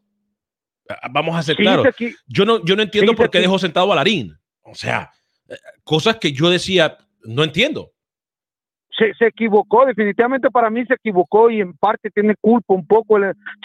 Ah, 1.01 1.09
vamos 1.11 1.35
a 1.35 1.43
ser 1.43 1.55
claros. 1.55 1.87
Yo 2.27 2.45
no, 2.45 2.63
yo 2.63 2.75
no 2.75 2.83
entiendo 2.83 3.13
por 3.13 3.29
qué 3.29 3.39
dejó 3.39 3.59
sentado 3.59 3.91
a 3.91 3.95
Larín. 3.95 4.35
O 4.63 4.75
sea, 4.75 5.11
eh, 5.49 5.55
cosas 5.83 6.17
que 6.17 6.31
yo 6.31 6.49
decía, 6.49 6.97
no 7.23 7.43
entiendo. 7.43 7.91
Se, 8.97 9.13
se, 9.15 9.27
equivocó, 9.27 9.85
definitivamente 9.85 10.51
para 10.51 10.69
mí 10.69 10.85
se 10.85 10.93
equivocó 10.93 11.49
y 11.49 11.61
en 11.61 11.73
parte 11.73 12.09
tiene 12.11 12.35
culpa 12.39 12.73
un 12.73 12.85
poco, 12.85 13.17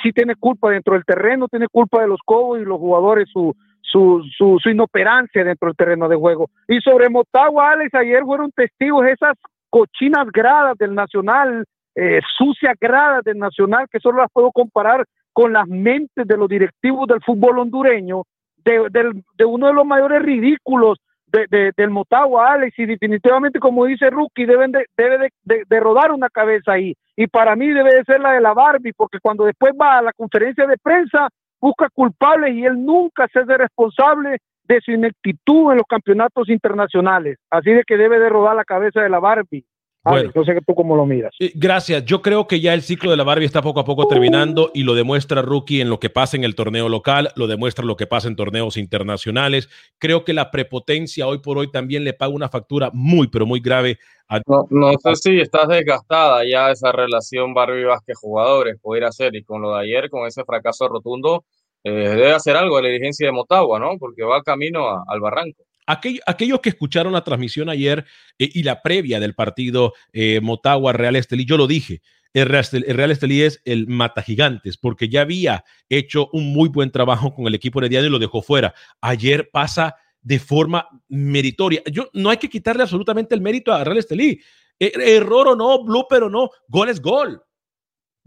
sí 0.03 0.13
tiene 0.13 0.35
culpa 0.37 0.71
dentro 0.71 0.95
del 0.95 1.05
terreno, 1.05 1.49
tiene 1.49 1.67
culpa 1.69 2.01
de 2.01 2.09
los 2.09 2.21
cobos 2.25 2.61
y 2.61 2.65
los 2.65 2.79
jugadores, 2.79 3.29
su, 3.31 3.55
su, 3.83 4.23
su, 4.37 4.59
su 4.63 4.71
inoperancia 4.71 5.45
dentro 5.45 5.67
del 5.69 5.77
terreno 5.77 6.09
de 6.09 6.17
juego. 6.17 6.51
Y 6.69 6.81
sobre 6.81 7.11
Motagua, 7.11 7.73
Alex, 7.73 7.93
ayer 7.95 8.23
fueron 8.23 8.51
testigos 8.53 9.07
esas 9.07 9.35
cochinas 9.69 10.27
gradas 10.33 10.79
del 10.79 10.95
Nacional, 10.95 11.65
eh, 11.97 12.21
sucias 12.37 12.75
gradas 12.79 13.25
del 13.25 13.39
Nacional, 13.39 13.87
que 13.91 14.01
solo 14.01 14.19
las 14.19 14.31
puedo 14.31 14.53
comparar 14.53 15.05
con 15.33 15.53
las 15.53 15.67
mentes 15.67 16.27
de 16.27 16.37
los 16.37 16.49
directivos 16.49 17.09
del 17.09 17.23
fútbol 17.23 17.59
hondureño, 17.59 18.25
de, 18.65 19.47
uno 19.47 19.69
de 19.69 19.73
los 19.73 19.87
mayores 19.87 20.23
ridículos 20.23 20.99
del 21.27 21.91
Motagua, 21.91 22.53
Alex, 22.53 22.79
y 22.79 22.87
definitivamente, 22.87 23.59
como 23.59 23.85
dice 23.85 24.11
Rookie, 24.11 24.47
deben 24.47 24.73
de, 24.73 24.87
debe 24.97 25.31
de, 25.45 25.81
rodar 25.81 26.13
una 26.13 26.29
cabeza 26.29 26.73
ahí. 26.73 26.95
Y 27.17 27.27
para 27.27 27.57
mí 27.57 27.69
debe 27.69 27.95
de 27.95 28.05
ser 28.05 28.21
la 28.21 28.33
de 28.33 28.41
la 28.41 28.55
Barbie, 28.55 28.93
porque 28.97 29.19
cuando 29.21 29.45
después 29.45 29.73
va 29.81 29.99
a 29.99 30.03
la 30.03 30.13
conferencia 30.13 30.67
de 30.67 30.79
prensa, 30.79 31.29
busca 31.61 31.89
culpables 31.91 32.55
y 32.55 32.65
él 32.65 32.85
nunca 32.85 33.27
se 33.33 33.41
hace 33.41 33.57
responsable 33.57 34.39
de 34.65 34.81
su 34.81 34.93
ineptitud 34.93 35.73
en 35.73 35.79
los 35.79 35.87
campeonatos 35.89 36.49
internacionales. 36.49 37.39
Así 37.51 37.71
de 37.71 37.85
que 37.85 37.97
debe 37.97 38.19
de 38.19 38.29
rodar 38.29 38.57
la 38.57 38.65
cabeza 38.65 39.01
de 39.01 39.09
la 39.09 39.21
Barbie. 39.21 39.65
Bueno, 40.11 40.31
no 40.35 40.45
sé 40.45 40.55
tú 40.67 40.75
cómo 40.75 40.97
lo 40.97 41.05
miras. 41.05 41.35
Eh, 41.41 41.53
gracias. 41.55 42.05
Yo 42.05 42.23
creo 42.23 42.47
que 42.47 42.61
ya 42.61 42.75
el 42.75 42.83
ciclo 42.83 43.11
de 43.11 43.17
la 43.17 43.25
Barbie 43.25 43.47
está 43.47 43.63
poco 43.63 43.81
a 43.81 43.85
poco 43.85 44.07
terminando 44.07 44.71
y 44.73 44.85
lo 44.85 44.95
demuestra 44.95 45.43
Rookie 45.43 45.81
en 45.81 45.91
lo 45.91 45.99
que 45.99 46.11
pasa 46.11 46.37
en 46.37 46.45
el 46.45 46.55
torneo 46.55 46.89
local, 46.89 47.31
lo 47.35 47.47
demuestra 47.47 47.85
lo 47.85 47.97
que 47.97 48.07
pasa 48.07 48.29
en 48.29 48.37
torneos 48.37 48.77
internacionales. 48.77 49.69
Creo 49.99 50.25
que 50.25 50.33
la 50.33 50.51
prepotencia 50.51 51.27
hoy 51.27 51.39
por 51.39 51.59
hoy 51.59 51.71
también 51.71 52.05
le 52.05 52.13
paga 52.13 52.33
una 52.33 52.49
factura 52.49 52.91
muy, 52.93 53.29
pero 53.29 53.47
muy 53.47 53.61
grave. 53.61 53.99
A... 54.29 54.41
No, 54.47 54.67
no 54.71 54.93
sé 54.93 55.17
si 55.17 55.41
estás 55.41 55.69
desgastada 55.69 56.43
ya 56.49 56.71
esa 56.71 56.93
relación 56.93 57.55
Barbie 57.55 57.85
Vázquez 57.85 58.19
jugadores, 58.21 58.77
pudiera 58.81 59.11
ser, 59.13 59.35
y 59.35 59.43
con 59.43 59.63
lo 59.63 59.75
de 59.75 59.83
ayer, 59.83 60.11
con 60.11 60.27
ese 60.27 60.45
fracaso 60.45 60.89
rotundo, 60.89 61.45
eh, 61.85 61.91
debe 61.91 62.33
hacer 62.33 62.57
algo 62.57 62.77
de 62.77 62.83
la 62.83 62.89
dirigencia 62.89 63.27
de 63.27 63.33
Motagua, 63.33 63.79
¿no? 63.79 63.99
Porque 63.99 64.23
va 64.23 64.43
camino 64.43 65.05
al 65.07 65.21
barranco 65.21 65.67
aquellos 65.87 66.61
que 66.61 66.69
escucharon 66.69 67.13
la 67.13 67.25
transmisión 67.25 67.69
ayer 67.69 68.05
eh, 68.39 68.51
y 68.53 68.63
la 68.63 68.83
previa 68.83 69.21
del 69.21 69.35
partido 69.35 69.95
eh, 70.13 70.41
Motagua 70.41 70.93
Real 70.93 71.17
Estelí, 71.17 71.45
yo 71.45 71.57
lo 71.57 71.67
dije, 71.67 72.03
el 72.33 72.47
Real, 72.47 73.11
Estelí 73.11 73.41
es 73.41 73.63
el 73.65 73.87
mata 73.87 74.21
gigantes 74.21 74.77
porque 74.77 75.09
ya 75.09 75.23
había 75.23 75.65
hecho 75.89 76.29
un 76.35 76.53
muy 76.53 76.69
buen 76.69 76.91
trabajo 76.91 77.35
con 77.35 77.47
el 77.47 77.55
equipo 77.55 77.79
herediano 77.79 78.09
y 78.09 78.11
lo 78.11 78.19
dejó 78.19 78.43
fuera. 78.43 78.75
Ayer 79.01 79.49
pasa 79.51 79.97
de 80.21 80.39
forma 80.39 80.87
meritoria. 81.09 81.83
Yo, 81.91 82.11
no 82.13 82.29
hay 82.29 82.37
que 82.37 82.51
quitarle 82.51 82.83
absolutamente 82.83 83.35
el 83.35 83.41
mérito 83.41 83.73
a 83.73 83.83
Real 83.85 83.97
Estelí. 83.97 84.39
E, 84.79 84.93
error 85.17 85.49
o 85.49 85.57
no, 85.57 85.83
blooper 85.83 86.25
o 86.25 86.29
no, 86.29 86.51
gol 86.69 86.91
es 86.91 87.01
gol. 87.01 87.43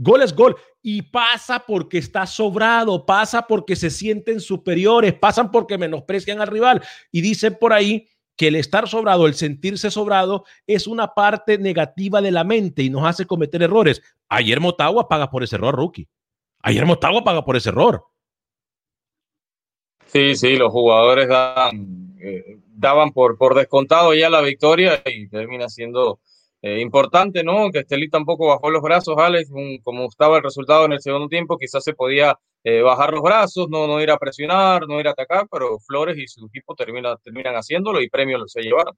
Gol 0.02 0.22
es 0.22 0.34
gol. 0.34 0.56
Y 0.82 1.02
pasa 1.02 1.60
porque 1.60 1.98
está 1.98 2.26
sobrado, 2.26 3.06
pasa 3.06 3.46
porque 3.46 3.76
se 3.76 3.90
sienten 3.90 4.40
superiores, 4.40 5.14
pasan 5.14 5.52
porque 5.52 5.78
menosprecian 5.78 6.40
al 6.40 6.48
rival. 6.48 6.82
Y 7.12 7.20
dicen 7.20 7.58
por 7.60 7.74
ahí 7.74 8.08
que 8.38 8.48
el 8.48 8.56
estar 8.56 8.88
sobrado, 8.88 9.28
el 9.28 9.34
sentirse 9.34 9.92
sobrado, 9.92 10.46
es 10.66 10.88
una 10.88 11.14
parte 11.14 11.58
negativa 11.58 12.22
de 12.22 12.32
la 12.32 12.46
mente 12.46 12.82
y 12.82 12.90
nos 12.90 13.06
hace 13.06 13.26
cometer 13.26 13.62
errores. 13.62 14.02
Ayer 14.30 14.62
Motagua 14.62 15.10
paga 15.10 15.30
por 15.30 15.44
ese 15.44 15.58
error, 15.58 15.76
rookie. 15.76 16.08
Ayer 16.62 16.86
Motagua 16.86 17.26
paga 17.26 17.44
por 17.44 17.58
ese 17.58 17.68
error. 17.68 18.06
Sí, 20.06 20.36
sí, 20.36 20.56
los 20.56 20.72
jugadores 20.72 21.28
eh, 22.22 22.58
daban 22.70 23.12
por, 23.12 23.38
por 23.38 23.54
descontado 23.54 24.14
ya 24.14 24.30
la 24.30 24.40
victoria 24.40 25.04
y 25.06 25.28
termina 25.28 25.68
siendo 25.68 26.22
eh, 26.62 26.80
importante, 26.82 27.44
¿no? 27.44 27.72
Que 27.72 27.80
Estelí 27.80 28.10
tampoco 28.10 28.48
bajó 28.48 28.70
los 28.70 28.82
brazos, 28.82 29.16
Alex, 29.18 29.50
como 29.84 30.06
estaba 30.08 30.38
el 30.38 30.44
resultado 30.44 30.86
en 30.86 30.94
el 30.94 31.02
segundo 31.02 31.28
tiempo, 31.28 31.58
quizás 31.58 31.84
se 31.84 31.94
podía 31.94 32.38
eh, 32.64 32.82
bajar 32.82 33.14
los 33.14 33.22
brazos, 33.22 33.70
no, 33.70 33.88
no 33.88 34.02
ir 34.02 34.12
a 34.12 34.18
presionar, 34.18 34.88
no 34.88 35.00
ir 35.00 35.08
a 35.08 35.12
atacar, 35.12 35.48
pero 35.50 35.80
Flores 35.80 36.18
y 36.18 36.28
su 36.28 36.46
equipo 36.48 36.76
termina, 36.76 37.16
terminan 37.24 37.56
haciéndolo 37.56 38.02
y 38.02 38.10
premios 38.10 38.52
se 38.52 38.62
llevaron. 38.62 38.96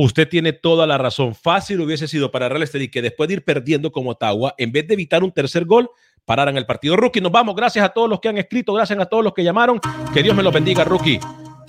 Usted 0.00 0.28
tiene 0.28 0.52
toda 0.52 0.86
la 0.86 0.96
razón. 0.96 1.34
Fácil 1.34 1.80
hubiese 1.80 2.06
sido 2.06 2.30
para 2.30 2.48
Real 2.48 2.62
Estelí 2.62 2.88
que 2.88 3.02
después 3.02 3.28
de 3.28 3.34
ir 3.34 3.44
perdiendo 3.44 3.90
como 3.90 4.10
Ottawa, 4.10 4.54
en 4.56 4.70
vez 4.70 4.86
de 4.86 4.94
evitar 4.94 5.24
un 5.24 5.32
tercer 5.32 5.64
gol, 5.64 5.90
pararan 6.24 6.56
el 6.56 6.66
partido. 6.66 6.96
Rookie, 6.96 7.20
nos 7.20 7.32
vamos. 7.32 7.56
Gracias 7.56 7.84
a 7.84 7.88
todos 7.88 8.08
los 8.08 8.20
que 8.20 8.28
han 8.28 8.38
escrito, 8.38 8.72
gracias 8.72 8.98
a 8.98 9.06
todos 9.06 9.24
los 9.24 9.34
que 9.34 9.42
llamaron. 9.42 9.80
Que 10.14 10.22
Dios 10.22 10.36
me 10.36 10.44
los 10.44 10.54
bendiga, 10.54 10.84
Rookie. 10.84 11.18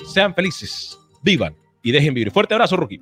Sean 0.06 0.36
felices, 0.36 0.96
vivan 1.24 1.56
y 1.82 1.92
dejen 1.92 2.14
vivir. 2.14 2.32
Fuerte 2.32 2.54
abrazo, 2.54 2.78
Rookie. 2.78 3.02